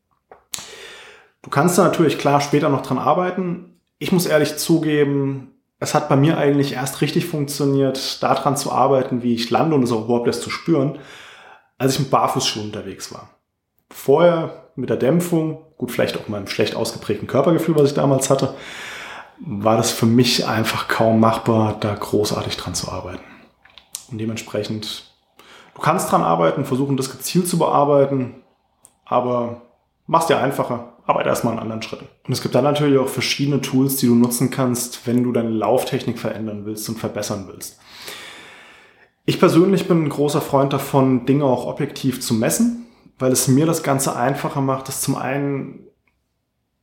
Du 1.42 1.50
kannst 1.50 1.76
da 1.76 1.84
natürlich 1.84 2.16
klar 2.16 2.40
später 2.40 2.70
noch 2.70 2.80
dran 2.80 2.96
arbeiten. 2.96 3.78
Ich 3.98 4.10
muss 4.10 4.24
ehrlich 4.24 4.56
zugeben, 4.56 5.50
es 5.80 5.92
hat 5.92 6.08
bei 6.08 6.16
mir 6.16 6.38
eigentlich 6.38 6.72
erst 6.72 7.02
richtig 7.02 7.26
funktioniert, 7.26 8.22
daran 8.22 8.56
zu 8.56 8.72
arbeiten, 8.72 9.22
wie 9.22 9.34
ich 9.34 9.50
lande 9.50 9.76
und 9.76 9.82
es 9.82 9.92
auch 9.92 10.06
überhaupt 10.06 10.26
erst 10.26 10.40
zu 10.40 10.48
spüren, 10.48 10.98
als 11.76 11.92
ich 11.92 12.00
mit 12.00 12.10
Barfußschuhen 12.10 12.68
unterwegs 12.68 13.12
war. 13.12 13.28
Vorher 13.90 14.70
mit 14.76 14.88
der 14.88 14.96
Dämpfung, 14.96 15.58
gut, 15.76 15.90
vielleicht 15.90 16.16
auch 16.16 16.26
meinem 16.28 16.46
schlecht 16.46 16.74
ausgeprägten 16.74 17.28
Körpergefühl, 17.28 17.76
was 17.76 17.90
ich 17.90 17.94
damals 17.94 18.30
hatte, 18.30 18.54
war 19.40 19.76
das 19.76 19.90
für 19.90 20.06
mich 20.06 20.46
einfach 20.46 20.88
kaum 20.88 21.20
machbar, 21.20 21.76
da 21.80 21.94
großartig 21.94 22.56
dran 22.56 22.74
zu 22.74 22.90
arbeiten. 22.90 23.24
Und 24.10 24.18
dementsprechend, 24.18 25.12
du 25.74 25.80
kannst 25.80 26.10
dran 26.10 26.22
arbeiten, 26.22 26.64
versuchen 26.64 26.96
das 26.96 27.10
gezielt 27.10 27.48
zu 27.48 27.58
bearbeiten, 27.58 28.42
aber 29.04 29.62
mach's 30.06 30.26
dir 30.26 30.38
einfacher, 30.38 30.94
arbeite 31.06 31.28
erstmal 31.28 31.54
an 31.54 31.60
anderen 31.60 31.82
Schritten. 31.82 32.06
Und 32.26 32.32
es 32.32 32.42
gibt 32.42 32.54
dann 32.54 32.64
natürlich 32.64 32.98
auch 32.98 33.08
verschiedene 33.08 33.60
Tools, 33.60 33.96
die 33.96 34.06
du 34.06 34.14
nutzen 34.14 34.50
kannst, 34.50 35.06
wenn 35.06 35.24
du 35.24 35.32
deine 35.32 35.50
Lauftechnik 35.50 36.18
verändern 36.18 36.66
willst 36.66 36.88
und 36.88 36.98
verbessern 36.98 37.48
willst. 37.50 37.80
Ich 39.24 39.38
persönlich 39.38 39.86
bin 39.86 40.04
ein 40.04 40.08
großer 40.08 40.40
Freund 40.40 40.72
davon, 40.72 41.26
Dinge 41.26 41.44
auch 41.44 41.66
objektiv 41.66 42.20
zu 42.20 42.34
messen, 42.34 42.86
weil 43.18 43.32
es 43.32 43.48
mir 43.48 43.66
das 43.66 43.82
Ganze 43.82 44.16
einfacher 44.16 44.60
macht, 44.60 44.88
das 44.88 45.02
zum 45.02 45.14
einen, 45.16 45.86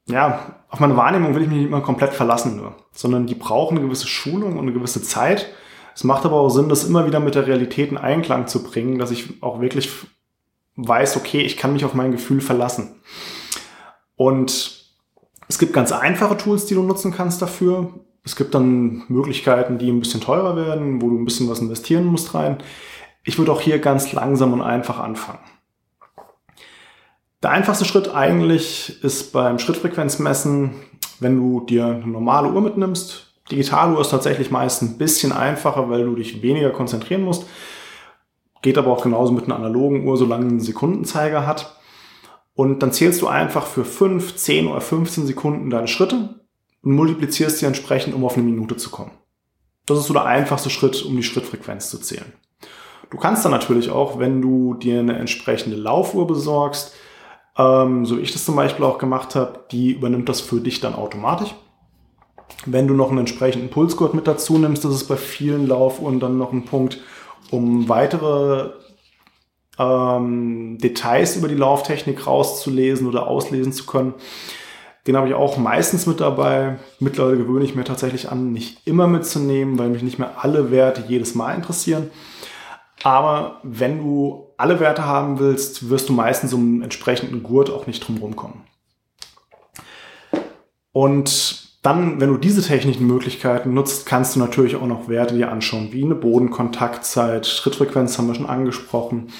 ja, 0.07 0.55
auf 0.69 0.79
meine 0.79 0.97
Wahrnehmung 0.97 1.35
will 1.35 1.43
ich 1.43 1.47
mich 1.47 1.57
nicht 1.57 1.67
immer 1.67 1.81
komplett 1.81 2.13
verlassen 2.13 2.57
nur, 2.57 2.75
sondern 2.91 3.27
die 3.27 3.35
brauchen 3.35 3.77
eine 3.77 3.85
gewisse 3.85 4.07
Schulung 4.07 4.53
und 4.53 4.59
eine 4.59 4.73
gewisse 4.73 5.01
Zeit. 5.01 5.47
Es 5.93 6.03
macht 6.03 6.25
aber 6.25 6.37
auch 6.37 6.49
Sinn, 6.49 6.69
das 6.69 6.83
immer 6.83 7.05
wieder 7.05 7.19
mit 7.19 7.35
der 7.35 7.47
Realität 7.47 7.91
in 7.91 7.97
Einklang 7.97 8.47
zu 8.47 8.63
bringen, 8.63 8.99
dass 8.99 9.11
ich 9.11 9.41
auch 9.41 9.61
wirklich 9.61 9.89
weiß, 10.75 11.17
okay, 11.17 11.41
ich 11.41 11.57
kann 11.57 11.73
mich 11.73 11.85
auf 11.85 11.93
mein 11.93 12.11
Gefühl 12.11 12.39
verlassen. 12.39 13.01
Und 14.15 14.77
es 15.47 15.59
gibt 15.59 15.73
ganz 15.73 15.91
einfache 15.91 16.37
Tools, 16.37 16.65
die 16.65 16.75
du 16.75 16.83
nutzen 16.83 17.11
kannst 17.11 17.41
dafür. 17.41 17.93
Es 18.23 18.35
gibt 18.35 18.53
dann 18.53 19.03
Möglichkeiten, 19.07 19.77
die 19.77 19.89
ein 19.89 19.99
bisschen 19.99 20.21
teurer 20.21 20.55
werden, 20.55 21.01
wo 21.01 21.09
du 21.09 21.17
ein 21.17 21.25
bisschen 21.25 21.49
was 21.49 21.59
investieren 21.59 22.05
musst 22.05 22.33
rein. 22.33 22.57
Ich 23.23 23.37
würde 23.37 23.51
auch 23.51 23.61
hier 23.61 23.79
ganz 23.79 24.13
langsam 24.13 24.53
und 24.53 24.61
einfach 24.61 24.99
anfangen. 24.99 25.39
Der 27.43 27.51
einfachste 27.51 27.85
Schritt 27.85 28.13
eigentlich 28.15 29.03
ist 29.03 29.31
beim 29.31 29.59
Schrittfrequenzmessen, 29.59 30.71
wenn 31.19 31.37
du 31.37 31.61
dir 31.61 31.85
eine 31.85 32.07
normale 32.07 32.51
Uhr 32.51 32.61
mitnimmst. 32.61 33.27
Digitaluhr 33.51 34.01
ist 34.01 34.09
tatsächlich 34.09 34.49
meist 34.49 34.81
ein 34.81 34.97
bisschen 34.97 35.31
einfacher, 35.31 35.87
weil 35.89 36.05
du 36.05 36.15
dich 36.15 36.41
weniger 36.41 36.71
konzentrieren 36.71 37.21
musst. 37.21 37.45
Geht 38.63 38.79
aber 38.79 38.91
auch 38.91 39.03
genauso 39.03 39.33
mit 39.33 39.45
einer 39.45 39.55
analogen 39.55 40.07
Uhr, 40.07 40.17
solange 40.17 40.47
einen 40.47 40.59
Sekundenzeiger 40.59 41.45
hat. 41.45 41.77
Und 42.55 42.81
dann 42.81 42.91
zählst 42.91 43.21
du 43.21 43.27
einfach 43.27 43.67
für 43.67 43.85
5, 43.85 44.35
10 44.35 44.67
oder 44.67 44.81
15 44.81 45.27
Sekunden 45.27 45.69
deine 45.69 45.87
Schritte 45.87 46.41
und 46.81 46.91
multiplizierst 46.93 47.59
sie 47.59 47.67
entsprechend, 47.67 48.15
um 48.15 48.25
auf 48.25 48.33
eine 48.33 48.47
Minute 48.47 48.77
zu 48.77 48.89
kommen. 48.89 49.11
Das 49.85 49.99
ist 49.99 50.07
so 50.07 50.13
der 50.13 50.25
einfachste 50.25 50.71
Schritt, 50.71 51.05
um 51.05 51.15
die 51.15 51.23
Schrittfrequenz 51.23 51.91
zu 51.91 51.99
zählen. 51.99 52.33
Du 53.11 53.17
kannst 53.17 53.45
dann 53.45 53.51
natürlich 53.51 53.91
auch, 53.91 54.17
wenn 54.17 54.41
du 54.41 54.73
dir 54.73 54.99
eine 54.99 55.17
entsprechende 55.17 55.77
Laufuhr 55.77 56.25
besorgst, 56.25 56.93
ähm, 57.57 58.05
so 58.05 58.17
wie 58.17 58.21
ich 58.21 58.33
das 58.33 58.45
zum 58.45 58.55
Beispiel 58.55 58.85
auch 58.85 58.97
gemacht 58.97 59.35
habe, 59.35 59.59
die 59.71 59.91
übernimmt 59.93 60.29
das 60.29 60.41
für 60.41 60.59
dich 60.59 60.79
dann 60.79 60.95
automatisch. 60.95 61.55
Wenn 62.65 62.87
du 62.87 62.93
noch 62.93 63.09
einen 63.09 63.19
entsprechenden 63.19 63.69
Pulsgurt 63.69 64.13
mit 64.13 64.27
dazu 64.27 64.57
nimmst, 64.57 64.85
das 64.85 64.93
ist 64.93 65.07
bei 65.07 65.17
vielen 65.17 65.67
Laufuhren 65.67 66.19
dann 66.19 66.37
noch 66.37 66.53
ein 66.53 66.65
Punkt, 66.65 66.99
um 67.51 67.89
weitere 67.89 68.71
ähm, 69.79 70.77
Details 70.79 71.35
über 71.35 71.47
die 71.47 71.55
Lauftechnik 71.55 72.25
rauszulesen 72.25 73.07
oder 73.07 73.27
auslesen 73.27 73.73
zu 73.73 73.85
können. 73.85 74.13
Den 75.05 75.15
habe 75.15 75.29
ich 75.29 75.33
auch 75.33 75.57
meistens 75.57 76.05
mit 76.05 76.19
dabei. 76.19 76.77
Mittlerweile 76.99 77.37
gewöhne 77.37 77.63
ich 77.63 77.75
mir 77.75 77.85
tatsächlich 77.85 78.29
an, 78.29 78.51
nicht 78.51 78.85
immer 78.85 79.07
mitzunehmen, 79.07 79.79
weil 79.79 79.89
mich 79.89 80.03
nicht 80.03 80.19
mehr 80.19 80.43
alle 80.43 80.71
Werte 80.71 81.03
jedes 81.07 81.33
Mal 81.33 81.55
interessieren. 81.55 82.11
Aber 83.03 83.59
wenn 83.63 83.99
du 83.99 84.47
alle 84.57 84.79
Werte 84.79 85.05
haben 85.05 85.39
willst, 85.39 85.89
wirst 85.89 86.09
du 86.09 86.13
meistens 86.13 86.53
um 86.53 86.61
einen 86.61 86.81
entsprechenden 86.81 87.43
Gurt 87.43 87.69
auch 87.69 87.87
nicht 87.87 88.07
drum 88.07 88.35
kommen. 88.35 88.63
Und 90.91 91.67
dann, 91.83 92.19
wenn 92.19 92.29
du 92.29 92.37
diese 92.37 92.63
technischen 92.63 93.05
Möglichkeiten 93.05 93.73
nutzt, 93.73 94.07
kannst 94.07 94.35
du 94.35 94.39
natürlich 94.39 94.75
auch 94.75 94.87
noch 94.87 95.07
Werte 95.07 95.35
dir 95.35 95.51
anschauen, 95.51 95.89
wie 95.91 96.03
eine 96.03 96.15
Bodenkontaktzeit, 96.15 97.45
Schrittfrequenz 97.45 98.17
haben 98.17 98.27
wir 98.27 98.35
schon 98.35 98.47
angesprochen, 98.47 99.31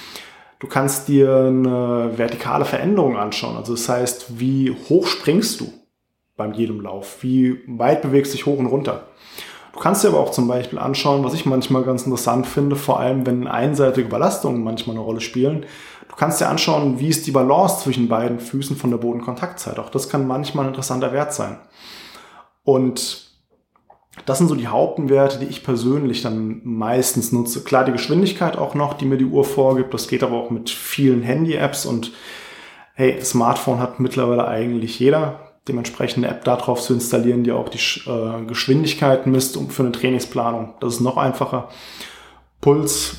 Du 0.60 0.66
kannst 0.66 1.08
dir 1.08 1.36
eine 1.36 2.18
vertikale 2.18 2.66
Veränderung 2.66 3.16
anschauen. 3.16 3.58
Also 3.58 3.74
das 3.74 3.88
heißt, 3.88 4.40
wie 4.40 4.76
hoch 4.90 5.06
springst 5.06 5.62
du 5.62 5.72
beim 6.36 6.54
jedem 6.54 6.82
Lauf? 6.82 7.22
Wie 7.22 7.60
weit 7.68 8.02
bewegst 8.02 8.34
du 8.34 8.38
dich 8.38 8.46
hoch 8.48 8.58
und 8.58 8.66
runter? 8.66 9.08
Du 9.78 9.84
kannst 9.84 10.04
dir 10.04 10.08
aber 10.08 10.22
auch 10.22 10.32
zum 10.32 10.48
Beispiel 10.48 10.80
anschauen, 10.80 11.24
was 11.24 11.36
ich 11.36 11.46
manchmal 11.46 11.84
ganz 11.84 12.02
interessant 12.02 12.48
finde, 12.48 12.76
vor 12.76 13.00
allem 13.00 13.28
wenn 13.28 13.46
einseitige 13.48 14.10
Belastungen 14.10 14.64
manchmal 14.64 14.96
eine 14.96 15.06
Rolle 15.06 15.22
spielen. 15.22 15.68
Du 16.10 16.16
kannst 16.16 16.42
dir 16.42 16.50
anschauen, 16.50 17.00
wie 17.00 17.10
ist 17.10 17.28
die 17.28 17.32
Balance 17.32 17.84
zwischen 17.84 18.08
beiden 18.08 18.40
Füßen 18.40 18.76
von 18.76 18.90
der 18.90 18.98
Bodenkontaktzeit. 18.98 19.78
Auch 19.78 19.92
das 19.92 20.10
kann 20.10 20.26
manchmal 20.26 20.66
ein 20.66 20.70
interessanter 20.70 21.14
Wert 21.14 21.32
sein. 21.32 21.60
Und 22.64 23.30
das 24.26 24.40
sind 24.40 24.48
so 24.48 24.56
die 24.56 24.68
Hauptwerte, 24.68 25.38
die 25.38 25.46
ich 25.46 25.64
persönlich 25.64 26.24
dann 26.24 26.62
meistens 26.64 27.32
nutze. 27.32 27.64
Klar, 27.64 27.86
die 27.86 27.92
Geschwindigkeit 27.92 28.58
auch 28.58 28.74
noch, 28.74 28.96
die 28.96 29.06
mir 29.06 29.18
die 29.18 29.26
Uhr 29.26 29.44
vorgibt. 29.44 29.94
Das 29.94 30.08
geht 30.08 30.24
aber 30.24 30.38
auch 30.38 30.50
mit 30.50 30.72
vielen 30.72 31.22
Handy-Apps 31.22 31.86
und 31.86 32.14
hey, 32.96 33.22
Smartphone 33.24 33.80
hat 33.80 34.00
mittlerweile 34.00 34.48
eigentlich 34.48 35.00
jeder 35.00 35.47
dementsprechend 35.68 36.24
eine 36.24 36.34
App 36.34 36.44
darauf 36.44 36.82
zu 36.82 36.94
installieren, 36.94 37.44
die 37.44 37.52
auch 37.52 37.70
die 37.70 37.80
äh, 38.10 38.46
Geschwindigkeit 38.46 39.28
misst 39.28 39.58
um, 39.58 39.70
für 39.70 39.84
eine 39.84 39.92
Trainingsplanung. 39.92 40.76
Das 40.80 40.96
ist 40.96 41.00
noch 41.02 41.18
einfacher. 41.18 41.70
Puls 42.62 43.18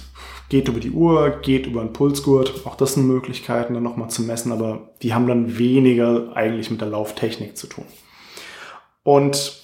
geht 0.49 0.69
über 0.69 0.81
die 0.81 0.91
Uhr, 0.91 1.31
geht 1.43 1.67
über 1.67 1.81
einen 1.81 1.93
Pulsgurt. 1.93 2.67
Auch 2.67 2.75
das 2.75 2.95
sind 2.95 3.07
Möglichkeiten, 3.07 3.75
dann 3.75 3.83
nochmal 3.83 4.11
zu 4.11 4.23
messen, 4.23 4.53
aber 4.53 4.91
die 5.03 5.15
haben 5.15 5.27
dann 5.27 5.59
weniger 5.59 6.35
eigentlich 6.35 6.71
mit 6.71 6.81
der 6.81 6.89
Lauftechnik 6.89 7.57
zu 7.57 7.67
tun. 7.67 7.85
Und 9.03 9.63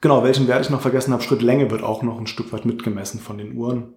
genau, 0.00 0.22
welchen 0.22 0.48
Wert 0.48 0.64
ich 0.64 0.70
noch 0.70 0.80
vergessen 0.80 1.12
habe, 1.12 1.22
Schrittlänge 1.22 1.70
wird 1.70 1.82
auch 1.82 2.02
noch 2.02 2.18
ein 2.18 2.26
Stück 2.26 2.52
weit 2.52 2.66
mitgemessen 2.66 3.20
von 3.20 3.38
den 3.38 3.56
Uhren. 3.56 3.94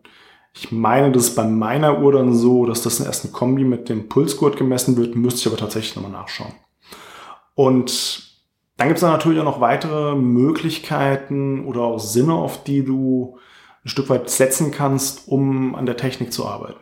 Ich 0.53 0.72
meine, 0.72 1.12
das 1.12 1.24
ist 1.24 1.36
bei 1.36 1.46
meiner 1.46 2.01
Uhr 2.01 2.12
dann 2.12 2.34
so, 2.34 2.65
dass 2.65 2.82
das 2.82 3.00
erst 3.00 3.25
eine 3.25 3.34
Kombi 3.34 3.63
mit 3.63 3.88
dem 3.88 4.10
Pulsgurt 4.10 4.58
gemessen 4.58 4.98
wird, 4.98 5.15
müsste 5.15 5.41
ich 5.41 5.48
aber 5.48 5.58
tatsächlich 5.58 5.96
nochmal 5.96 6.12
nachschauen. 6.12 6.53
Und 7.60 8.24
dann 8.78 8.88
gibt 8.88 9.00
es 9.00 9.04
natürlich 9.04 9.42
auch 9.42 9.44
noch 9.44 9.60
weitere 9.60 10.16
Möglichkeiten 10.16 11.66
oder 11.66 11.82
auch 11.82 12.00
Sinne, 12.00 12.34
auf 12.34 12.63
die 12.63 12.86
du 12.86 13.38
ein 13.84 13.89
Stück 13.89 14.10
weit 14.10 14.30
setzen 14.30 14.72
kannst, 14.72 15.28
um 15.28 15.75
an 15.75 15.86
der 15.86 15.98
Technik 15.98 16.32
zu 16.32 16.46
arbeiten. 16.46 16.80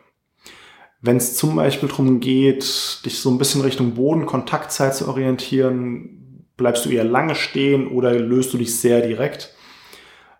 Wenn 1.01 1.17
es 1.17 1.35
zum 1.35 1.55
Beispiel 1.55 1.89
darum 1.89 2.19
geht, 2.19 3.03
dich 3.03 3.17
so 3.17 3.31
ein 3.31 3.39
bisschen 3.39 3.61
Richtung 3.61 3.95
Bodenkontaktzeit 3.95 4.93
zu 4.93 5.07
orientieren, 5.07 6.45
bleibst 6.57 6.85
du 6.85 6.91
eher 6.91 7.05
lange 7.05 7.33
stehen 7.33 7.87
oder 7.87 8.13
löst 8.13 8.53
du 8.53 8.59
dich 8.59 8.79
sehr 8.79 9.01
direkt? 9.01 9.55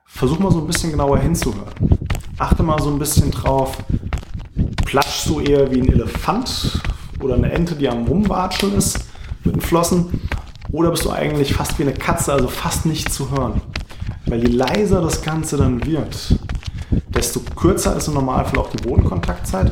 Versuch 0.06 0.38
mal 0.38 0.51
so 0.51 0.60
ein 0.60 0.67
bisschen 0.67 0.91
genauer 0.91 1.17
hinzuhören. 1.17 1.74
Achte 2.38 2.62
mal 2.62 2.79
so 2.79 2.91
ein 2.91 3.00
bisschen 3.00 3.32
drauf, 3.32 3.75
platschst 4.86 5.29
du 5.29 5.39
eher 5.39 5.72
wie 5.72 5.82
ein 5.82 5.91
Elefant 5.91 6.79
oder 7.22 7.34
eine 7.34 7.51
Ente, 7.51 7.74
die 7.74 7.89
am 7.89 8.06
Rumwatscheln 8.06 8.75
ist? 8.75 9.07
Mit 9.48 9.56
den 9.56 9.62
Flossen. 9.62 10.22
Oder 10.72 10.92
bist 10.92 11.06
du 11.06 11.12
eigentlich 11.12 11.54
fast 11.54 11.80
wie 11.80 11.84
eine 11.84 11.94
Katze, 11.94 12.34
also 12.34 12.48
fast 12.48 12.86
nicht 12.86 13.12
zu 13.12 13.32
hören. 13.32 13.62
Weil 14.25 14.46
je 14.48 14.54
leiser 14.54 15.01
das 15.01 15.22
Ganze 15.22 15.58
dann 15.58 15.86
wird, 15.86 16.36
desto 17.10 17.39
kürzer 17.56 17.96
ist 17.96 18.08
im 18.08 18.13
Normalfall 18.13 18.60
auch 18.60 18.70
die 18.70 18.84
Bodenkontaktzeit, 18.86 19.72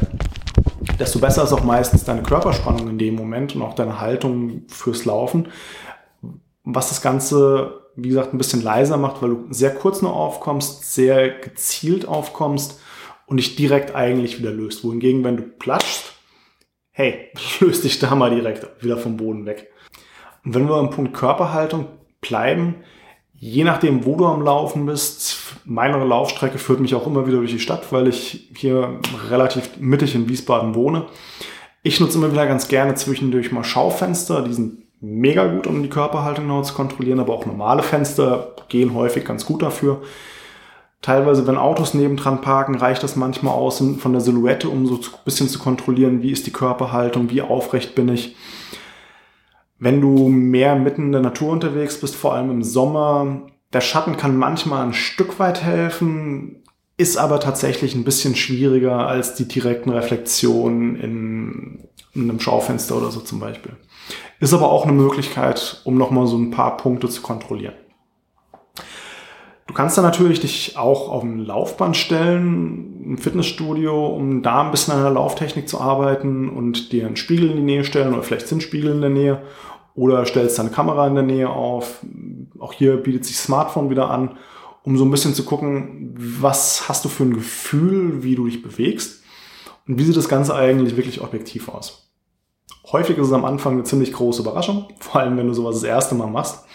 desto 0.98 1.20
besser 1.20 1.44
ist 1.44 1.54
auch 1.54 1.64
meistens 1.64 2.06
deine 2.06 2.24
Körperspannung 2.24 2.90
in 2.90 2.98
dem 2.98 3.16
Moment 3.16 3.56
und 3.56 3.62
auch 3.62 3.76
deine 3.76 4.00
Haltung 4.00 4.64
fürs 4.68 5.06
Laufen. 5.06 5.50
Was 6.64 6.90
das 6.90 7.02
Ganze, 7.02 7.82
wie 7.96 8.10
gesagt, 8.10 8.34
ein 8.34 8.38
bisschen 8.38 8.64
leiser 8.64 8.98
macht, 8.98 9.22
weil 9.22 9.30
du 9.30 9.46
sehr 9.50 9.76
kurz 9.76 10.02
nur 10.02 10.16
aufkommst, 10.16 10.94
sehr 10.94 11.30
gezielt 11.30 12.08
aufkommst 12.08 12.80
und 13.28 13.38
dich 13.38 13.56
direkt 13.56 13.94
eigentlich 13.94 14.40
wieder 14.40 14.52
löst. 14.52 14.84
Wohingegen, 14.84 15.24
wenn 15.24 15.38
du 15.38 15.44
platschst, 15.44 16.05
hey, 16.96 17.30
löst 17.60 17.84
dich 17.84 18.00
da 18.00 18.16
mal 18.16 18.32
direkt 18.32 18.66
wieder 18.84 18.98
vom 18.98 19.18
Boden 19.18 19.46
weg. 19.46 19.72
Und 20.44 20.56
wenn 20.56 20.68
wir 20.68 20.76
beim 20.76 20.90
Punkt 20.90 21.14
Körperhaltung 21.14 21.88
bleiben, 22.22 22.76
je 23.36 23.64
nachdem, 23.64 24.06
wo 24.06 24.16
du 24.16 24.26
am 24.26 24.42
Laufen 24.42 24.86
bist, 24.86 25.38
meine 25.66 26.04
Laufstrecke 26.04 26.58
führt 26.58 26.80
mich 26.80 26.96
auch 26.96 27.06
immer 27.06 27.28
wieder 27.28 27.38
durch 27.38 27.52
die 27.52 27.60
Stadt, 27.60 27.92
weil 27.92 28.08
ich 28.08 28.50
hier 28.56 29.00
relativ 29.30 29.78
mittig 29.78 30.16
in 30.16 30.30
Wiesbaden 30.30 30.74
wohne. 30.74 31.06
Ich 31.84 32.00
nutze 32.00 32.18
immer 32.18 32.32
wieder 32.32 32.48
ganz 32.48 32.68
gerne 32.68 32.96
zwischendurch 32.96 33.52
mal 33.52 33.64
Schaufenster, 33.64 34.42
die 34.42 34.54
sind 34.54 34.84
mega 35.02 35.46
gut, 35.48 35.68
um 35.68 35.84
die 35.84 35.90
Körperhaltung 35.90 36.48
noch 36.48 36.64
zu 36.64 36.74
kontrollieren, 36.74 37.20
aber 37.20 37.34
auch 37.34 37.46
normale 37.46 37.84
Fenster 37.84 38.56
gehen 38.70 38.94
häufig 38.94 39.26
ganz 39.26 39.46
gut 39.46 39.62
dafür. 39.62 40.02
Teilweise, 41.02 41.46
wenn 41.46 41.58
Autos 41.58 41.94
nebendran 41.94 42.42
parken, 42.42 42.76
reicht 42.76 43.04
das 43.04 43.16
manchmal 43.16 43.54
aus 43.54 43.84
von 44.00 44.12
der 44.12 44.22
Silhouette, 44.22 44.70
um 44.70 44.88
so 44.88 44.96
ein 44.96 45.02
bisschen 45.24 45.48
zu 45.48 45.60
kontrollieren, 45.60 46.24
wie 46.24 46.32
ist 46.32 46.48
die 46.48 46.54
Körperhaltung, 46.54 47.30
wie 47.30 47.42
aufrecht 47.42 47.94
bin 47.94 48.10
ich. 48.10 48.36
Wenn 49.78 50.02
du 50.02 50.30
mehr 50.30 50.76
mitten 50.76 51.08
in 51.08 51.12
der 51.12 51.22
Natur 51.22 51.52
unterwegs 51.52 52.00
bist, 52.00 52.16
vor 52.16 52.34
allem 52.34 52.50
im 52.50 52.64
Sommer, 52.64 53.44
der 53.74 53.82
Schatten 53.82 54.18
kann 54.18 54.38
manchmal 54.38 54.86
ein 54.86 54.94
Stück 54.94 55.38
weit 55.38 55.62
helfen, 55.62 56.64
ist 56.98 57.18
aber 57.18 57.40
tatsächlich 57.40 57.94
ein 57.94 58.06
bisschen 58.06 58.36
schwieriger 58.36 59.08
als 59.08 59.36
die 59.36 59.48
direkten 59.48 59.90
Reflexionen 59.90 60.96
in, 60.96 61.90
in 62.14 62.30
einem 62.30 62.40
Schaufenster 62.40 62.96
oder 62.98 63.12
so 63.12 63.20
zum 63.20 63.40
Beispiel. 63.40 63.74
Ist 64.40 64.54
aber 64.54 64.72
auch 64.72 64.84
eine 64.84 64.94
Möglichkeit, 64.94 65.82
um 65.84 65.98
nochmal 65.98 66.28
so 66.28 66.38
ein 66.38 66.52
paar 66.52 66.78
Punkte 66.78 67.10
zu 67.10 67.22
kontrollieren. 67.22 67.74
Du 69.68 69.74
kannst 69.74 69.98
dann 69.98 70.06
natürlich 70.06 70.40
dich 70.40 70.78
auch 70.78 71.10
auf 71.10 71.24
ein 71.24 71.40
Laufband 71.40 71.98
stellen, 71.98 73.14
ein 73.14 73.18
Fitnessstudio, 73.18 74.08
um 74.08 74.44
da 74.44 74.62
ein 74.62 74.72
bisschen 74.72 74.94
an 74.94 75.02
der 75.02 75.12
Lauftechnik 75.12 75.68
zu 75.68 75.82
arbeiten 75.82 76.50
und 76.50 76.92
dir 76.92 77.08
einen 77.08 77.16
Spiegel 77.16 77.50
in 77.50 77.58
die 77.58 77.64
Nähe 77.64 77.84
stellen 77.84 78.14
oder 78.14 78.22
vielleicht 78.22 78.48
sind 78.48 78.62
Spiegel 78.62 78.92
in 78.92 79.02
der 79.02 79.10
Nähe 79.10 79.42
oder 79.96 80.26
stellst 80.26 80.60
deine 80.60 80.70
Kamera 80.70 81.08
in 81.08 81.16
der 81.16 81.24
Nähe 81.24 81.50
auf. 81.50 82.06
Auch 82.60 82.74
hier 82.74 82.98
bietet 82.98 83.26
sich 83.26 83.38
Smartphone 83.38 83.90
wieder 83.90 84.12
an, 84.12 84.38
um 84.84 84.98
so 84.98 85.04
ein 85.04 85.12
bisschen 85.12 85.34
zu 85.34 85.46
gucken, 85.46 86.14
was 86.16 86.88
hast 86.88 87.04
du 87.04 87.10
für 87.10 87.24
ein 87.24 87.34
Gefühl, 87.34 88.24
wie 88.24 88.36
du 88.36 88.46
dich 88.46 88.62
bewegst 88.62 89.24
und 89.88 89.98
wie 89.98 90.04
sieht 90.04 90.18
das 90.18 90.30
Ganze 90.30 90.54
eigentlich 90.54 90.96
wirklich 90.96 91.22
objektiv 91.22 91.70
aus. 91.70 92.12
Häufig 92.92 93.18
ist 93.18 93.28
es 93.28 93.34
am 93.34 93.46
Anfang 93.46 93.74
eine 93.74 93.84
ziemlich 93.84 94.14
große 94.14 94.44
Überraschung, 94.44 94.90
vor 95.00 95.22
allem 95.22 95.38
wenn 95.38 95.48
du 95.48 95.54
sowas 95.56 95.76
das 95.76 95.84
erste 95.84 96.14
Mal 96.14 96.28
machst 96.28 96.66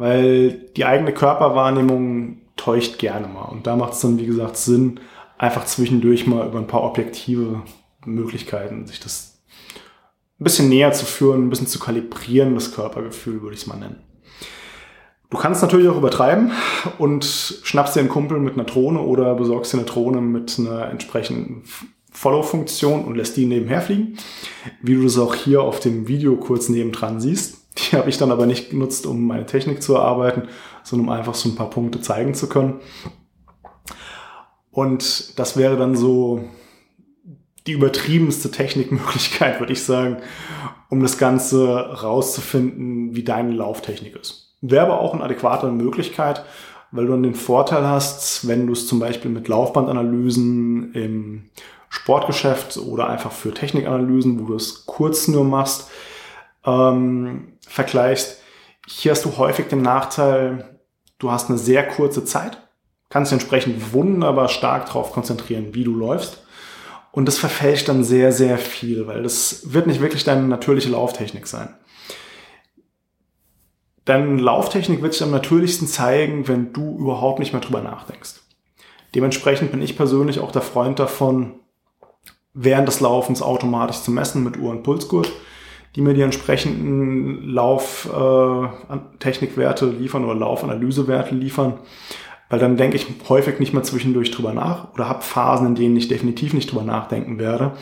weil 0.00 0.52
die 0.76 0.86
eigene 0.86 1.12
Körperwahrnehmung 1.12 2.38
täuscht 2.56 2.98
gerne 2.98 3.28
mal. 3.28 3.44
Und 3.44 3.66
da 3.66 3.76
macht 3.76 3.92
es 3.92 4.00
dann, 4.00 4.18
wie 4.18 4.24
gesagt, 4.24 4.56
Sinn, 4.56 4.98
einfach 5.36 5.66
zwischendurch 5.66 6.26
mal 6.26 6.46
über 6.46 6.58
ein 6.58 6.66
paar 6.66 6.84
objektive 6.84 7.62
Möglichkeiten 8.06 8.86
sich 8.86 8.98
das 8.98 9.42
ein 10.40 10.44
bisschen 10.44 10.70
näher 10.70 10.92
zu 10.92 11.04
führen, 11.04 11.44
ein 11.44 11.50
bisschen 11.50 11.66
zu 11.66 11.78
kalibrieren, 11.78 12.54
das 12.54 12.72
Körpergefühl, 12.72 13.42
würde 13.42 13.54
ich 13.54 13.60
es 13.60 13.66
mal 13.66 13.76
nennen. 13.76 14.00
Du 15.28 15.36
kannst 15.36 15.60
natürlich 15.60 15.88
auch 15.88 15.98
übertreiben 15.98 16.50
und 16.98 17.24
schnappst 17.24 17.94
dir 17.94 18.00
einen 18.00 18.08
Kumpel 18.08 18.40
mit 18.40 18.54
einer 18.54 18.64
Drohne 18.64 19.00
oder 19.00 19.34
besorgst 19.34 19.74
dir 19.74 19.78
eine 19.78 19.86
Drohne 19.86 20.22
mit 20.22 20.58
einer 20.58 20.88
entsprechenden 20.88 21.64
Follow-Funktion 22.10 23.04
und 23.04 23.16
lässt 23.16 23.36
die 23.36 23.44
nebenher 23.44 23.82
fliegen. 23.82 24.16
Wie 24.80 24.94
du 24.94 25.02
das 25.02 25.18
auch 25.18 25.34
hier 25.34 25.60
auf 25.62 25.78
dem 25.78 26.08
Video 26.08 26.36
kurz 26.36 26.70
nebendran 26.70 27.20
siehst. 27.20 27.59
Die 27.78 27.96
habe 27.96 28.10
ich 28.10 28.18
dann 28.18 28.32
aber 28.32 28.46
nicht 28.46 28.70
genutzt, 28.70 29.06
um 29.06 29.26
meine 29.26 29.46
Technik 29.46 29.82
zu 29.82 29.94
erarbeiten, 29.94 30.48
sondern 30.82 31.08
um 31.08 31.14
einfach 31.14 31.34
so 31.34 31.48
ein 31.48 31.54
paar 31.54 31.70
Punkte 31.70 32.00
zeigen 32.00 32.34
zu 32.34 32.48
können. 32.48 32.80
Und 34.70 35.38
das 35.38 35.56
wäre 35.56 35.76
dann 35.76 35.96
so 35.96 36.44
die 37.66 37.72
übertriebenste 37.72 38.50
Technikmöglichkeit, 38.50 39.60
würde 39.60 39.72
ich 39.72 39.84
sagen, 39.84 40.18
um 40.88 41.02
das 41.02 41.18
Ganze 41.18 41.76
rauszufinden, 42.02 43.14
wie 43.14 43.22
deine 43.22 43.52
Lauftechnik 43.52 44.16
ist. 44.16 44.56
Wäre 44.60 44.86
aber 44.86 45.00
auch 45.00 45.14
eine 45.14 45.22
adäquate 45.22 45.70
Möglichkeit, 45.70 46.44
weil 46.90 47.06
du 47.06 47.12
dann 47.12 47.22
den 47.22 47.34
Vorteil 47.34 47.86
hast, 47.86 48.48
wenn 48.48 48.66
du 48.66 48.72
es 48.72 48.86
zum 48.86 48.98
Beispiel 48.98 49.30
mit 49.30 49.48
Laufbandanalysen 49.48 50.92
im 50.94 51.50
Sportgeschäft 51.88 52.76
oder 52.76 53.08
einfach 53.08 53.32
für 53.32 53.52
Technikanalysen, 53.52 54.40
wo 54.40 54.46
du 54.46 54.54
es 54.54 54.86
kurz 54.86 55.28
nur 55.28 55.44
machst, 55.44 55.90
ähm, 56.64 57.58
vergleichst, 57.66 58.40
hier 58.86 59.12
hast 59.12 59.24
du 59.24 59.36
häufig 59.36 59.68
den 59.68 59.82
Nachteil, 59.82 60.80
du 61.18 61.30
hast 61.30 61.48
eine 61.48 61.58
sehr 61.58 61.86
kurze 61.86 62.24
Zeit, 62.24 62.58
kannst 63.08 63.32
entsprechend 63.32 63.92
wunderbar 63.92 64.48
stark 64.48 64.86
darauf 64.86 65.12
konzentrieren, 65.12 65.74
wie 65.74 65.84
du 65.84 65.94
läufst. 65.94 66.44
Und 67.12 67.26
das 67.26 67.38
verfälscht 67.38 67.88
dann 67.88 68.04
sehr, 68.04 68.30
sehr 68.30 68.56
viel, 68.56 69.06
weil 69.06 69.22
das 69.22 69.72
wird 69.72 69.86
nicht 69.86 70.00
wirklich 70.00 70.22
deine 70.22 70.42
natürliche 70.42 70.90
Lauftechnik 70.90 71.46
sein. 71.46 71.74
Deine 74.04 74.40
Lauftechnik 74.40 75.02
wird 75.02 75.12
sich 75.12 75.22
am 75.22 75.32
natürlichsten 75.32 75.88
zeigen, 75.88 76.46
wenn 76.48 76.72
du 76.72 76.98
überhaupt 76.98 77.38
nicht 77.38 77.52
mehr 77.52 77.62
drüber 77.62 77.80
nachdenkst. 77.80 78.40
Dementsprechend 79.14 79.72
bin 79.72 79.82
ich 79.82 79.96
persönlich 79.96 80.38
auch 80.38 80.52
der 80.52 80.62
Freund 80.62 80.98
davon, 80.98 81.60
während 82.54 82.88
des 82.88 83.00
Laufens 83.00 83.42
automatisch 83.42 84.02
zu 84.02 84.10
messen 84.10 84.44
mit 84.44 84.56
Uhr 84.56 84.70
und 84.70 84.82
Pulsgurt 84.82 85.30
die 85.96 86.02
mir 86.02 86.14
die 86.14 86.22
entsprechenden 86.22 87.48
Lauftechnikwerte 87.48 89.86
äh, 89.86 89.90
liefern 89.90 90.24
oder 90.24 90.34
Laufanalysewerte 90.34 91.34
liefern. 91.34 91.80
Weil 92.48 92.60
dann 92.60 92.76
denke 92.76 92.96
ich 92.96 93.06
häufig 93.28 93.58
nicht 93.60 93.72
mehr 93.72 93.82
zwischendurch 93.82 94.30
drüber 94.30 94.52
nach 94.52 94.92
oder 94.94 95.08
habe 95.08 95.22
Phasen, 95.22 95.68
in 95.68 95.74
denen 95.74 95.96
ich 95.96 96.08
definitiv 96.08 96.52
nicht 96.52 96.70
drüber 96.70 96.82
nachdenken 96.82 97.38
werde. 97.38 97.72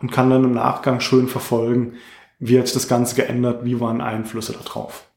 und 0.00 0.12
kann 0.12 0.30
dann 0.30 0.44
im 0.44 0.54
Nachgang 0.54 1.00
schön 1.00 1.26
verfolgen, 1.26 1.94
wie 2.38 2.56
hat 2.58 2.66
sich 2.66 2.74
das 2.74 2.86
Ganze 2.86 3.16
geändert, 3.16 3.64
wie 3.64 3.80
waren 3.80 4.00
Einflüsse 4.00 4.52
darauf. 4.52 5.08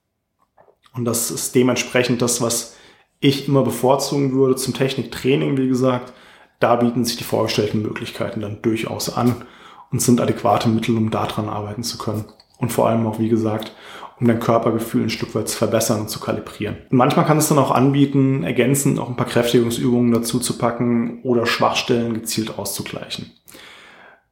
Und 0.96 1.06
das 1.06 1.32
ist 1.32 1.56
dementsprechend 1.56 2.22
das, 2.22 2.42
was 2.42 2.76
ich 3.20 3.48
immer 3.48 3.64
bevorzugen 3.64 4.34
würde 4.34 4.56
zum 4.56 4.74
Techniktraining, 4.74 5.58
wie 5.58 5.68
gesagt. 5.68 6.14
Da 6.60 6.76
bieten 6.76 7.06
sich 7.06 7.18
die 7.18 7.24
vorgestellten 7.24 7.82
Möglichkeiten 7.82 8.42
dann 8.42 8.62
durchaus 8.62 9.16
an 9.16 9.46
und 9.92 10.02
sind 10.02 10.22
adäquate 10.22 10.70
Mittel, 10.70 10.98
um 10.98 11.12
daran 11.12 11.50
arbeiten 11.50 11.84
zu 11.84 11.98
können. 11.98 12.26
Und 12.58 12.72
vor 12.72 12.88
allem 12.88 13.06
auch, 13.08 13.20
wie 13.20 13.30
gesagt, 13.30 13.74
um 14.20 14.28
dein 14.28 14.40
Körpergefühl 14.40 15.04
ein 15.04 15.10
Stück 15.10 15.34
weit 15.34 15.50
zu 15.50 15.58
verbessern 15.58 16.02
und 16.02 16.10
zu 16.10 16.20
kalibrieren. 16.20 16.78
Manchmal 16.92 17.26
kann 17.26 17.40
es 17.40 17.50
dann 17.50 17.58
auch 17.58 17.72
anbieten, 17.72 18.44
ergänzend 18.44 19.00
auch 19.00 19.10
ein 19.10 19.16
paar 19.16 19.26
Kräftigungsübungen 19.26 20.12
dazu 20.12 20.40
zu 20.40 20.58
packen 20.58 21.22
oder 21.24 21.48
Schwachstellen 21.48 22.14
gezielt 22.14 22.58
auszugleichen. 22.60 23.32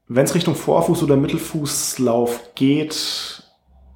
Wenn 0.07 0.25
es 0.25 0.35
Richtung 0.35 0.55
Vorfuß- 0.55 1.03
oder 1.03 1.17
Mittelfußlauf 1.17 2.51
geht, 2.55 3.43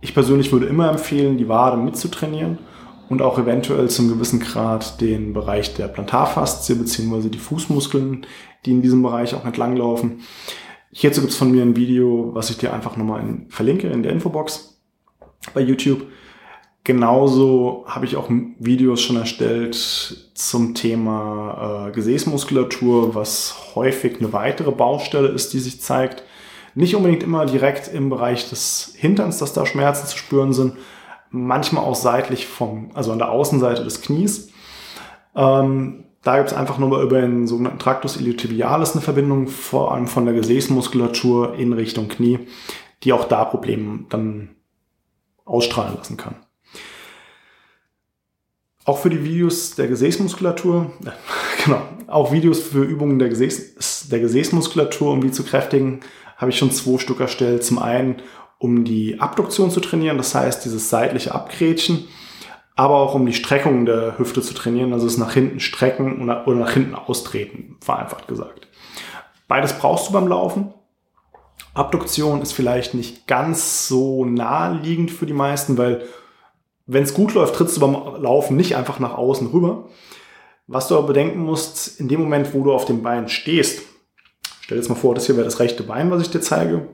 ich 0.01 0.13
persönlich 0.13 0.51
würde 0.51 0.65
immer 0.65 0.89
empfehlen, 0.89 1.37
die 1.37 1.47
Wade 1.47 1.77
mitzutrainieren 1.77 2.57
und 3.09 3.21
auch 3.21 3.37
eventuell 3.37 3.89
zum 3.89 4.09
gewissen 4.09 4.39
Grad 4.39 4.99
den 4.99 5.33
Bereich 5.33 5.75
der 5.75 5.87
Plantarfaszie 5.87 6.75
bzw. 6.75 7.29
die 7.29 7.39
Fußmuskeln, 7.39 8.25
die 8.65 8.71
in 8.71 8.81
diesem 8.81 9.03
Bereich 9.03 9.35
auch 9.35 9.45
entlanglaufen. 9.45 10.21
Hierzu 10.93 11.21
gibt 11.21 11.33
es 11.33 11.39
von 11.39 11.51
mir 11.51 11.63
ein 11.63 11.75
Video, 11.75 12.29
was 12.33 12.51
ich 12.51 12.57
dir 12.57 12.71
einfach 12.71 12.95
nochmal 12.97 13.21
in, 13.21 13.49
verlinke 13.49 13.87
in 13.87 14.03
der 14.03 14.11
Infobox 14.11 14.79
bei 15.53 15.61
YouTube. 15.61 16.03
Genauso 16.83 17.85
habe 17.87 18.05
ich 18.05 18.15
auch 18.15 18.29
Videos 18.59 19.01
schon 19.01 19.15
erstellt 19.15 19.75
zum 19.75 20.75
Thema 20.75 21.87
äh, 21.87 21.91
Gesäßmuskulatur, 21.93 23.15
was 23.15 23.73
häufig 23.73 24.19
eine 24.19 24.33
weitere 24.33 24.71
Baustelle 24.71 25.29
ist, 25.29 25.53
die 25.53 25.59
sich 25.59 25.81
zeigt. 25.81 26.23
Nicht 26.75 26.95
unbedingt 26.95 27.23
immer 27.23 27.45
direkt 27.45 27.87
im 27.87 28.09
Bereich 28.09 28.49
des 28.49 28.93
Hinterns, 28.95 29.39
dass 29.39 29.53
da 29.53 29.65
Schmerzen 29.65 30.07
zu 30.07 30.17
spüren 30.17 30.53
sind, 30.53 30.77
manchmal 31.31 31.85
auch 31.85 31.95
seitlich 31.95 32.45
vom, 32.45 32.91
also 32.93 33.11
an 33.11 33.19
der 33.19 33.31
Außenseite 33.31 33.83
des 33.83 34.01
Knies. 34.01 34.51
Ähm, 35.35 36.03
da 36.23 36.37
gibt 36.37 36.49
es 36.49 36.55
einfach 36.55 36.77
nur 36.77 37.01
über 37.01 37.21
den 37.21 37.47
sogenannten 37.47 37.79
Tractus 37.79 38.15
iliotibialis 38.15 38.93
eine 38.93 39.01
Verbindung, 39.01 39.47
vor 39.47 39.93
allem 39.93 40.07
von 40.07 40.25
der 40.25 40.33
Gesäßmuskulatur 40.33 41.55
in 41.55 41.73
Richtung 41.73 42.07
Knie, 42.07 42.39
die 43.03 43.11
auch 43.11 43.25
da 43.25 43.43
Probleme 43.43 44.05
dann 44.09 44.55
ausstrahlen 45.43 45.95
lassen 45.97 46.15
kann. 46.15 46.35
Auch 48.85 48.97
für 48.99 49.09
die 49.09 49.23
Videos 49.23 49.75
der 49.75 49.87
Gesäßmuskulatur, 49.87 50.91
äh, 51.05 51.11
genau, 51.65 51.81
auch 52.07 52.31
Videos 52.31 52.59
für 52.59 52.83
Übungen 52.83 53.19
der, 53.19 53.29
Gesäß, 53.29 54.07
der 54.09 54.19
Gesäßmuskulatur, 54.19 55.11
um 55.11 55.21
die 55.21 55.31
zu 55.31 55.43
kräftigen, 55.43 56.01
habe 56.37 56.51
ich 56.51 56.57
schon 56.57 56.71
zwei 56.71 56.97
Stück 56.99 57.19
erstellt. 57.19 57.63
Zum 57.63 57.79
einen, 57.79 58.17
um 58.59 58.85
die 58.85 59.19
Abduktion 59.19 59.71
zu 59.71 59.81
trainieren, 59.81 60.17
das 60.17 60.35
heißt 60.35 60.63
dieses 60.63 60.89
seitliche 60.89 61.33
Abgrätschen, 61.33 62.05
aber 62.75 62.95
auch 62.95 63.13
um 63.13 63.25
die 63.25 63.33
Streckung 63.33 63.85
der 63.85 64.17
Hüfte 64.17 64.41
zu 64.41 64.53
trainieren, 64.53 64.93
also 64.93 65.05
es 65.05 65.17
nach 65.17 65.33
hinten 65.33 65.59
strecken 65.59 66.29
oder 66.29 66.55
nach 66.55 66.71
hinten 66.71 66.95
austreten, 66.95 67.77
vereinfacht 67.81 68.27
gesagt. 68.27 68.67
Beides 69.47 69.73
brauchst 69.73 70.09
du 70.09 70.13
beim 70.13 70.27
Laufen. 70.27 70.73
Abduktion 71.73 72.41
ist 72.41 72.53
vielleicht 72.53 72.93
nicht 72.93 73.27
ganz 73.27 73.87
so 73.87 74.25
naheliegend 74.25 75.11
für 75.11 75.25
die 75.25 75.33
meisten, 75.33 75.77
weil 75.77 76.03
wenn 76.85 77.03
es 77.03 77.13
gut 77.13 77.33
läuft, 77.33 77.55
trittst 77.55 77.77
du 77.77 77.81
beim 77.81 78.21
Laufen 78.21 78.57
nicht 78.57 78.75
einfach 78.75 78.99
nach 78.99 79.15
außen 79.15 79.47
rüber. 79.47 79.89
Was 80.67 80.87
du 80.87 80.97
aber 80.97 81.07
bedenken 81.07 81.39
musst, 81.39 81.99
in 81.99 82.07
dem 82.07 82.21
Moment, 82.21 82.53
wo 82.53 82.63
du 82.63 82.73
auf 82.73 82.85
dem 82.85 83.03
Bein 83.03 83.27
stehst, 83.27 83.83
stell 84.61 84.77
dir 84.77 84.81
jetzt 84.81 84.89
mal 84.89 84.95
vor, 84.95 85.13
das 85.13 85.25
hier 85.25 85.35
wäre 85.35 85.45
das 85.45 85.59
rechte 85.59 85.83
Bein, 85.83 86.09
was 86.11 86.21
ich 86.21 86.29
dir 86.29 86.41
zeige. 86.41 86.87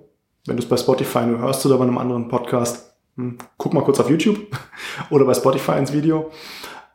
Wenn 0.46 0.58
du 0.58 0.64
es 0.64 0.70
bei 0.70 0.78
Spotify 0.78 1.26
nur 1.26 1.40
hörst 1.40 1.66
oder 1.66 1.78
bei 1.78 1.84
einem 1.84 1.98
anderen 1.98 2.28
Podcast, 2.28 2.89
guck 3.58 3.74
mal 3.74 3.84
kurz 3.84 4.00
auf 4.00 4.10
YouTube 4.10 4.40
oder 5.10 5.26
bei 5.26 5.34
Spotify 5.34 5.74
ins 5.74 5.94
Video. 5.94 6.32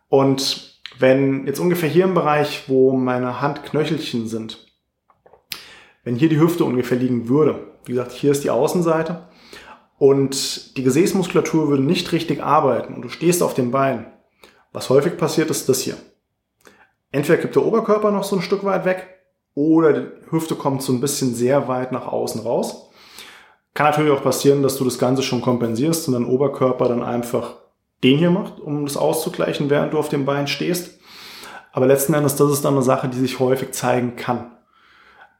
Und 0.08 0.80
wenn 0.98 1.46
jetzt 1.46 1.60
ungefähr 1.60 1.88
hier 1.88 2.04
im 2.04 2.14
Bereich, 2.14 2.68
wo 2.68 2.92
meine 2.92 3.40
Handknöchelchen 3.40 4.28
sind, 4.28 4.66
wenn 6.04 6.16
hier 6.16 6.28
die 6.28 6.40
Hüfte 6.40 6.64
ungefähr 6.64 6.98
liegen 6.98 7.28
würde, 7.28 7.66
wie 7.84 7.92
gesagt, 7.92 8.12
hier 8.12 8.30
ist 8.30 8.44
die 8.44 8.50
Außenseite, 8.50 9.28
und 9.98 10.76
die 10.76 10.82
Gesäßmuskulatur 10.82 11.68
würde 11.68 11.82
nicht 11.82 12.12
richtig 12.12 12.42
arbeiten 12.42 12.94
und 12.94 13.02
du 13.02 13.08
stehst 13.08 13.42
auf 13.42 13.54
dem 13.54 13.70
Bein, 13.70 14.06
was 14.72 14.90
häufig 14.90 15.16
passiert, 15.16 15.50
ist 15.50 15.68
das 15.68 15.80
hier. 15.80 15.96
Entweder 17.12 17.38
kippt 17.38 17.54
der 17.54 17.64
Oberkörper 17.64 18.10
noch 18.10 18.24
so 18.24 18.36
ein 18.36 18.42
Stück 18.42 18.64
weit 18.64 18.84
weg 18.84 19.06
oder 19.54 19.92
die 19.92 20.30
Hüfte 20.30 20.56
kommt 20.56 20.82
so 20.82 20.92
ein 20.92 21.00
bisschen 21.00 21.34
sehr 21.34 21.68
weit 21.68 21.92
nach 21.92 22.08
außen 22.08 22.40
raus. 22.40 22.90
Kann 23.74 23.86
natürlich 23.86 24.12
auch 24.12 24.22
passieren, 24.22 24.62
dass 24.62 24.76
du 24.76 24.84
das 24.84 24.98
Ganze 24.98 25.22
schon 25.24 25.40
kompensierst 25.40 26.06
und 26.06 26.14
dein 26.14 26.26
Oberkörper 26.26 26.88
dann 26.88 27.02
einfach 27.02 27.56
den 28.04 28.18
hier 28.18 28.30
macht, 28.30 28.60
um 28.60 28.84
das 28.84 28.96
auszugleichen, 28.96 29.68
während 29.68 29.92
du 29.92 29.98
auf 29.98 30.08
dem 30.08 30.24
Bein 30.24 30.46
stehst. 30.46 31.00
Aber 31.72 31.86
letzten 31.86 32.14
Endes, 32.14 32.36
das 32.36 32.52
ist 32.52 32.64
dann 32.64 32.74
eine 32.74 32.82
Sache, 32.82 33.08
die 33.08 33.18
sich 33.18 33.40
häufig 33.40 33.72
zeigen 33.72 34.14
kann. 34.14 34.52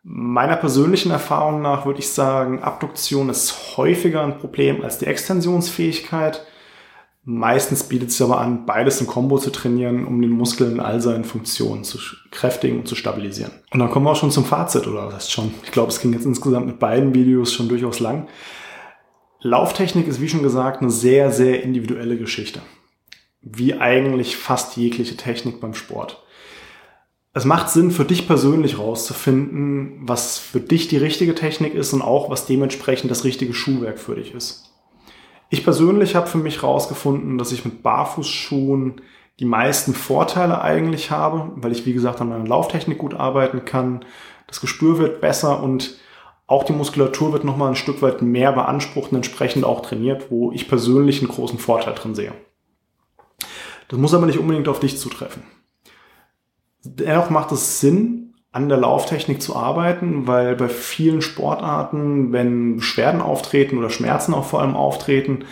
Meiner 0.03 0.57
persönlichen 0.57 1.13
Erfahrung 1.13 1.63
nach 1.63 1.87
würde 1.87 2.01
ich 2.01 2.09
sagen, 2.11 2.63
Abduktion 2.63 3.31
ist 3.31 3.77
häufiger 3.77 4.23
ein 4.23 4.39
Problem 4.39 4.83
als 4.83 4.99
die 4.99 5.07
Extensionsfähigkeit. 5.07 6.45
Meistens 7.27 7.85
bietet 7.85 8.11
es 8.11 8.21
aber 8.21 8.39
an, 8.39 8.67
beides 8.67 9.01
im 9.01 9.07
Kombo 9.07 9.39
zu 9.39 9.51
trainieren, 9.51 10.07
um 10.07 10.21
den 10.21 10.31
Muskel 10.31 10.71
in 10.71 10.81
all 10.81 11.01
seinen 11.01 11.25
Funktionen 11.25 11.83
zu 11.83 11.99
kräftigen 12.31 12.81
und 12.81 12.89
zu 12.89 12.95
stabilisieren. 12.95 13.53
Und 13.71 13.81
dann 13.81 13.91
kommen 13.91 14.05
wir 14.05 14.11
auch 14.11 14.17
schon 14.17 14.31
zum 14.31 14.45
Fazit, 14.45 14.87
oder 14.87 15.07
was 15.07 15.15
heißt 15.15 15.33
schon? 15.33 15.55
Ich 15.65 15.73
glaube, 15.73 15.91
es 15.91 16.01
ging 16.01 16.13
jetzt 16.13 16.27
insgesamt 16.27 16.67
mit 16.67 16.79
beiden 16.79 17.15
Videos 17.15 17.53
schon 17.55 17.69
durchaus 17.69 17.99
lang. 17.99 18.29
Lauftechnik 19.41 20.07
ist, 20.07 20.21
wie 20.21 20.29
schon 20.29 20.43
gesagt, 20.43 20.83
eine 20.83 20.91
sehr, 20.91 21.31
sehr 21.31 21.63
individuelle 21.63 22.19
Geschichte. 22.19 22.61
Wie 23.41 23.75
eigentlich 23.75 24.37
fast 24.37 24.77
jegliche 24.77 25.17
Technik 25.17 25.61
beim 25.61 25.75
Sport 25.75 26.25
es 27.37 27.45
macht 27.45 27.69
Sinn 27.69 27.91
für 27.91 28.05
dich 28.05 28.29
persönlich 28.29 28.79
rauszufinden, 28.79 29.99
was 30.03 30.39
für 30.39 30.61
dich 30.61 30.87
die 30.87 30.97
richtige 30.97 31.35
Technik 31.35 31.75
ist 31.75 31.93
und 31.93 32.01
auch 32.01 32.31
was 32.31 32.47
dementsprechend 32.47 33.11
das 33.11 33.25
richtige 33.25 33.53
Schuhwerk 33.53 33.99
für 33.99 34.15
dich 34.15 34.33
ist. 34.33 34.71
Ich 35.51 35.65
persönlich 35.65 36.15
habe 36.15 36.27
für 36.27 36.39
mich 36.39 36.63
rausgefunden, 36.63 37.39
dass 37.39 37.53
ich 37.53 37.65
mit 37.65 37.83
Barfußschuhen 37.83 39.01
die 39.41 39.45
meisten 39.45 39.95
Vorteile 39.95 40.61
eigentlich 40.63 41.11
habe, 41.11 41.51
weil 41.57 41.73
ich 41.73 41.87
wie 41.87 41.93
gesagt 41.93 42.21
an 42.21 42.29
meiner 42.29 42.47
Lauftechnik 42.47 42.99
gut 42.99 43.15
arbeiten 43.15 43.65
kann. 43.65 44.05
Das 44.47 44.61
Gespür 44.61 44.99
wird 44.99 45.21
besser 45.21 45.63
und 45.63 45.99
auch 46.47 46.65
die 46.65 46.73
Muskulatur 46.73 47.33
wird 47.33 47.45
nochmal 47.45 47.71
ein 47.71 47.77
Stück 47.77 48.03
weit 48.03 48.23
mehr 48.23 48.53
beansprucht 48.53 49.13
und 49.13 49.17
entsprechend 49.17 49.65
auch 49.65 49.81
trainiert, 49.81 50.31
wo 50.31 50.53
ich 50.53 50.69
persönlich 50.69 51.21
einen 51.21 51.31
großen 51.31 51.59
Vorteil 51.59 51.95
drin 51.95 52.15
sehe. 52.15 52.33
Das 53.89 53.99
muss 53.99 54.15
aber 54.15 54.27
nicht 54.27 54.39
unbedingt 54.39 54.69
auf 54.69 54.81
dich 54.81 54.99
zutreffen. 54.99 55.43
Dennoch 56.85 57.31
macht 57.31 57.51
es 57.53 57.81
Sinn, 57.81 58.24
an 58.55 58.69
der 58.69 58.79
Lauftechnik 58.79 59.43
zu 59.43 59.57
arbeiten, 59.57 60.29
weil 60.29 60.55
bei 60.55 60.69
vielen 60.69 61.23
Sportarten, 61.23 62.33
wenn 62.33 62.77
Beschwerden 62.77 63.21
auftreten 63.21 63.77
oder 63.79 63.91
Schmerzen 63.91 64.33
auch 64.33 64.45
vor 64.45 64.63
allem 64.63 64.77
auftreten, 64.77 65.45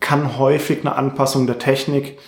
kann 0.00 0.38
häufig 0.38 0.80
eine 0.80 0.96
Anpassung 0.96 1.46
der 1.46 1.58
Technik 1.58 2.18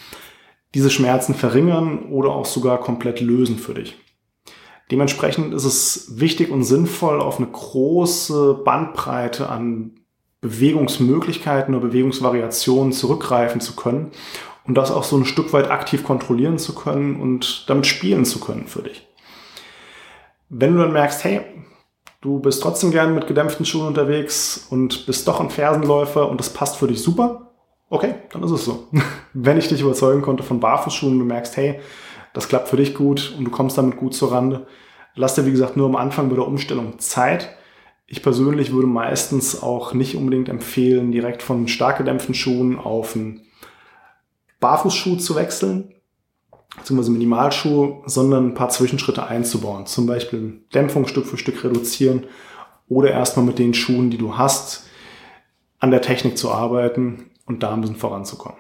diese 0.75 0.91
Schmerzen 0.91 1.35
verringern 1.35 2.11
oder 2.11 2.29
auch 2.29 2.45
sogar 2.45 2.79
komplett 2.79 3.23
lösen 3.23 3.57
für 3.57 3.73
dich. 3.73 3.97
Dementsprechend 4.91 5.55
ist 5.55 5.65
es 5.65 6.21
wichtig 6.21 6.51
und 6.51 6.65
sinnvoll, 6.65 7.23
auf 7.23 7.39
eine 7.39 7.47
große 7.47 8.61
Bandbreite 8.67 9.49
an 9.49 9.93
Bewegungsmöglichkeiten 10.43 11.75
oder 11.75 11.87
Bewegungsvariationen 11.87 12.93
zurückgreifen 12.93 13.63
zu 13.63 13.77
können 13.77 14.11
und 14.65 14.75
das 14.75 14.91
auch 14.91 15.05
so 15.05 15.17
ein 15.17 15.25
Stück 15.25 15.55
weit 15.55 15.71
aktiv 15.71 16.05
kontrollieren 16.05 16.59
zu 16.59 16.75
können 16.75 17.19
und 17.19 17.65
damit 17.71 17.87
spielen 17.87 18.27
zu 18.27 18.41
können 18.41 18.67
für 18.67 18.83
dich. 18.83 19.09
Wenn 20.55 20.75
du 20.75 20.83
dann 20.83 20.93
merkst, 20.93 21.25
hey, 21.25 21.41
du 22.21 22.39
bist 22.39 22.63
trotzdem 22.63 22.91
gerne 22.91 23.15
mit 23.15 23.27
gedämpften 23.27 23.65
Schuhen 23.65 23.87
unterwegs 23.87 24.67
und 24.69 25.07
bist 25.07 25.27
doch 25.27 25.41
ein 25.41 25.49
Fersenläufer 25.49 26.29
und 26.29 26.39
das 26.39 26.51
passt 26.51 26.77
für 26.77 26.87
dich 26.87 27.03
super, 27.03 27.53
okay, 27.89 28.17
dann 28.31 28.43
ist 28.43 28.51
es 28.51 28.67
so. 28.67 28.87
Wenn 29.33 29.57
ich 29.57 29.69
dich 29.69 29.81
überzeugen 29.81 30.21
konnte 30.21 30.43
von 30.43 30.61
Barfußschuhen 30.61 31.15
und 31.15 31.21
du 31.21 31.25
merkst, 31.25 31.57
hey, 31.57 31.81
das 32.35 32.49
klappt 32.49 32.69
für 32.69 32.77
dich 32.77 32.95
gut 32.95 33.35
und 33.39 33.47
du 33.47 33.51
kommst 33.51 33.79
damit 33.79 33.97
gut 33.97 34.15
zur 34.15 34.31
Rande, 34.31 34.67
lass 35.15 35.37
dir 35.37 35.47
wie 35.47 35.53
gesagt 35.53 35.79
nur 35.79 35.87
am 35.87 35.97
Anfang 35.97 36.29
bei 36.29 36.35
der 36.35 36.47
Umstellung 36.47 36.99
Zeit. 36.99 37.57
Ich 38.07 38.23
persönlich 38.23 38.75
würde 38.75 38.89
meistens 38.89 39.63
auch 39.63 39.95
nicht 39.95 40.17
unbedingt 40.17 40.51
empfehlen, 40.51 41.13
direkt 41.13 41.43
von 41.43 41.67
stark 41.67 41.97
gedämpften 41.97 42.35
Schuhen 42.35 42.79
auf 42.79 43.17
einen 43.17 43.41
Barfußschuh 44.61 45.17
zu 45.17 45.35
wechseln, 45.35 45.95
beziehungsweise 46.77 47.13
Minimalschuh, 47.13 48.03
sondern 48.07 48.49
ein 48.49 48.55
paar 48.55 48.71
Zwischenschritte 48.71 49.27
einzubauen. 49.27 49.87
Zum 49.87 50.07
Beispiel 50.07 50.63
Dämpfung 50.75 51.07
Stück 51.07 51.27
für 51.27 51.39
Stück 51.39 51.63
reduzieren 51.65 52.25
oder 52.89 53.11
erstmal 53.11 53.47
mit 53.47 53.59
den 53.59 53.75
Schuhen, 53.75 54.11
die 54.11 54.19
du 54.19 54.37
hast, 54.37 54.87
an 55.79 55.91
der 55.91 56.03
Technik 56.03 56.39
zu 56.39 56.51
arbeiten 56.51 57.31
und 57.47 57.63
da 57.63 57.75
ein 57.75 57.81
bisschen 57.81 57.97
voranzukommen. 57.97 58.59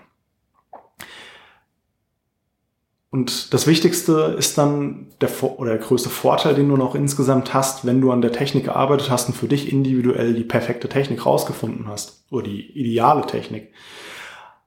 Und 3.13 3.53
das 3.53 3.67
Wichtigste 3.67 4.35
ist 4.39 4.57
dann 4.57 5.09
der, 5.21 5.29
oder 5.59 5.73
der 5.73 5.87
größte 5.87 6.09
Vorteil, 6.09 6.55
den 6.55 6.71
du 6.71 6.79
noch 6.79 6.95
insgesamt 6.95 7.53
hast, 7.53 7.85
wenn 7.85 8.01
du 8.01 8.11
an 8.11 8.23
der 8.23 8.33
Technik 8.33 8.65
gearbeitet 8.65 9.11
hast 9.11 9.29
und 9.29 9.35
für 9.35 9.49
dich 9.49 9.71
individuell 9.71 10.33
die 10.33 10.45
perfekte 10.45 10.89
Technik 10.89 11.27
rausgefunden 11.27 11.89
hast 11.89 12.25
oder 12.31 12.45
die 12.45 12.71
ideale 12.73 13.27
Technik. 13.27 13.75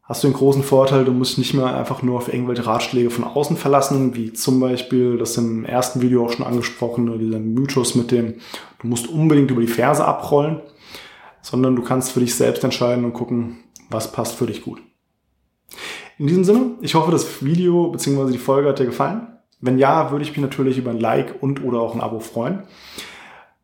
Hast 0.08 0.24
du 0.24 0.28
den 0.28 0.36
großen 0.36 0.62
Vorteil, 0.62 1.04
du 1.04 1.12
musst 1.12 1.40
nicht 1.40 1.56
mehr 1.56 1.76
einfach 1.76 2.04
nur 2.04 2.18
auf 2.18 2.32
irgendwelche 2.32 2.68
Ratschläge 2.68 3.10
von 3.10 3.24
außen 3.24 3.58
verlassen, 3.58 4.16
wie 4.16 4.34
zum 4.34 4.60
Beispiel 4.60 5.18
das 5.18 5.36
im 5.38 5.66
ersten 5.66 6.00
Video 6.02 6.24
auch 6.24 6.32
schon 6.32 6.46
angesprochene, 6.46 7.18
dieser 7.18 7.40
Mythos 7.40 7.96
mit 7.96 8.12
dem, 8.12 8.36
du 8.80 8.88
musst 8.88 9.08
unbedingt 9.08 9.50
über 9.50 9.62
die 9.62 9.68
Ferse 9.68 10.06
abrollen, 10.06 10.62
sondern 11.42 11.76
du 11.76 11.82
kannst 11.82 12.12
für 12.12 12.20
dich 12.20 12.36
selbst 12.36 12.64
entscheiden 12.64 13.04
und 13.04 13.14
gucken, 13.14 13.58
was 13.90 14.12
passt 14.12 14.36
für 14.36 14.46
dich 14.46 14.62
gut. 14.62 14.80
In 16.20 16.28
diesem 16.28 16.44
Sinne, 16.44 16.72
ich 16.82 16.94
hoffe, 16.94 17.12
das 17.12 17.44
Video 17.44 17.90
bzw. 17.90 18.32
die 18.32 18.38
Folge 18.38 18.70
hat 18.70 18.78
dir 18.78 18.86
gefallen. 18.86 19.28
Wenn 19.60 19.80
ja, 19.80 20.12
würde 20.12 20.24
ich 20.24 20.32
mich 20.32 20.40
natürlich 20.40 20.78
über 20.78 20.92
ein 20.92 21.00
Like 21.00 21.42
und 21.42 21.64
oder 21.64 21.80
auch 21.80 21.96
ein 21.96 22.02
Abo 22.02 22.20
freuen. 22.20 22.64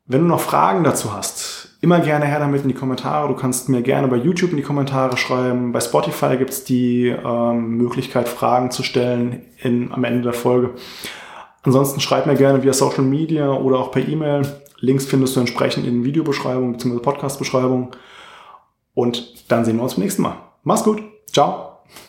Wenn 0.08 0.21
du 0.21 0.27
noch 0.27 0.41
Fragen 0.41 0.84
dazu 0.84 1.13
hast, 1.13 1.50
immer 1.82 2.00
gerne 2.00 2.26
her 2.26 2.39
damit 2.39 2.62
in 2.62 2.67
die 2.67 2.76
Kommentare. 2.76 3.28
Du 3.28 3.36
kannst 3.36 3.67
mir 3.67 3.82
gerne 3.82 4.08
bei 4.08 4.17
YouTube 4.17 4.52
in 4.52 4.58
die 4.58 4.63
Kommentare 4.63 5.17
schreiben. 5.17 5.72
Bei 5.72 5.80
Spotify 5.80 6.38
gibt 6.38 6.52
es 6.52 6.63
die 6.63 7.08
ähm, 7.08 7.78
Möglichkeit, 7.78 8.30
Fragen 8.30 8.70
zu 8.70 8.84
stellen 8.84 9.41
in, 9.58 9.91
am 9.91 10.04
Ende 10.04 10.22
der 10.22 10.34
Folge. 10.34 10.72
Ansonsten 11.63 12.00
schreib 12.00 12.28
mir 12.28 12.36
gerne 12.36 12.63
via 12.63 12.74
Social 12.74 13.04
Media 13.04 13.52
oder 13.52 13.80
auch 13.80 13.91
per 13.91 14.08
E-Mail. 14.08 14.44
Links 14.80 15.06
findest 15.06 15.36
du 15.36 15.39
entsprechend 15.39 15.86
in 15.86 16.06
Videobeschreibung 16.06 16.74
bzw. 16.74 17.00
Podcast-Beschreibung. 17.00 17.96
Und 18.94 19.52
dann 19.52 19.65
sehen 19.65 19.78
wir 19.78 19.84
uns 19.84 19.96
beim 19.96 20.04
nächsten 20.04 20.22
Mal. 20.22 20.38
Mach's 20.63 20.84
gut. 20.84 21.02
Ciao. 21.32 21.70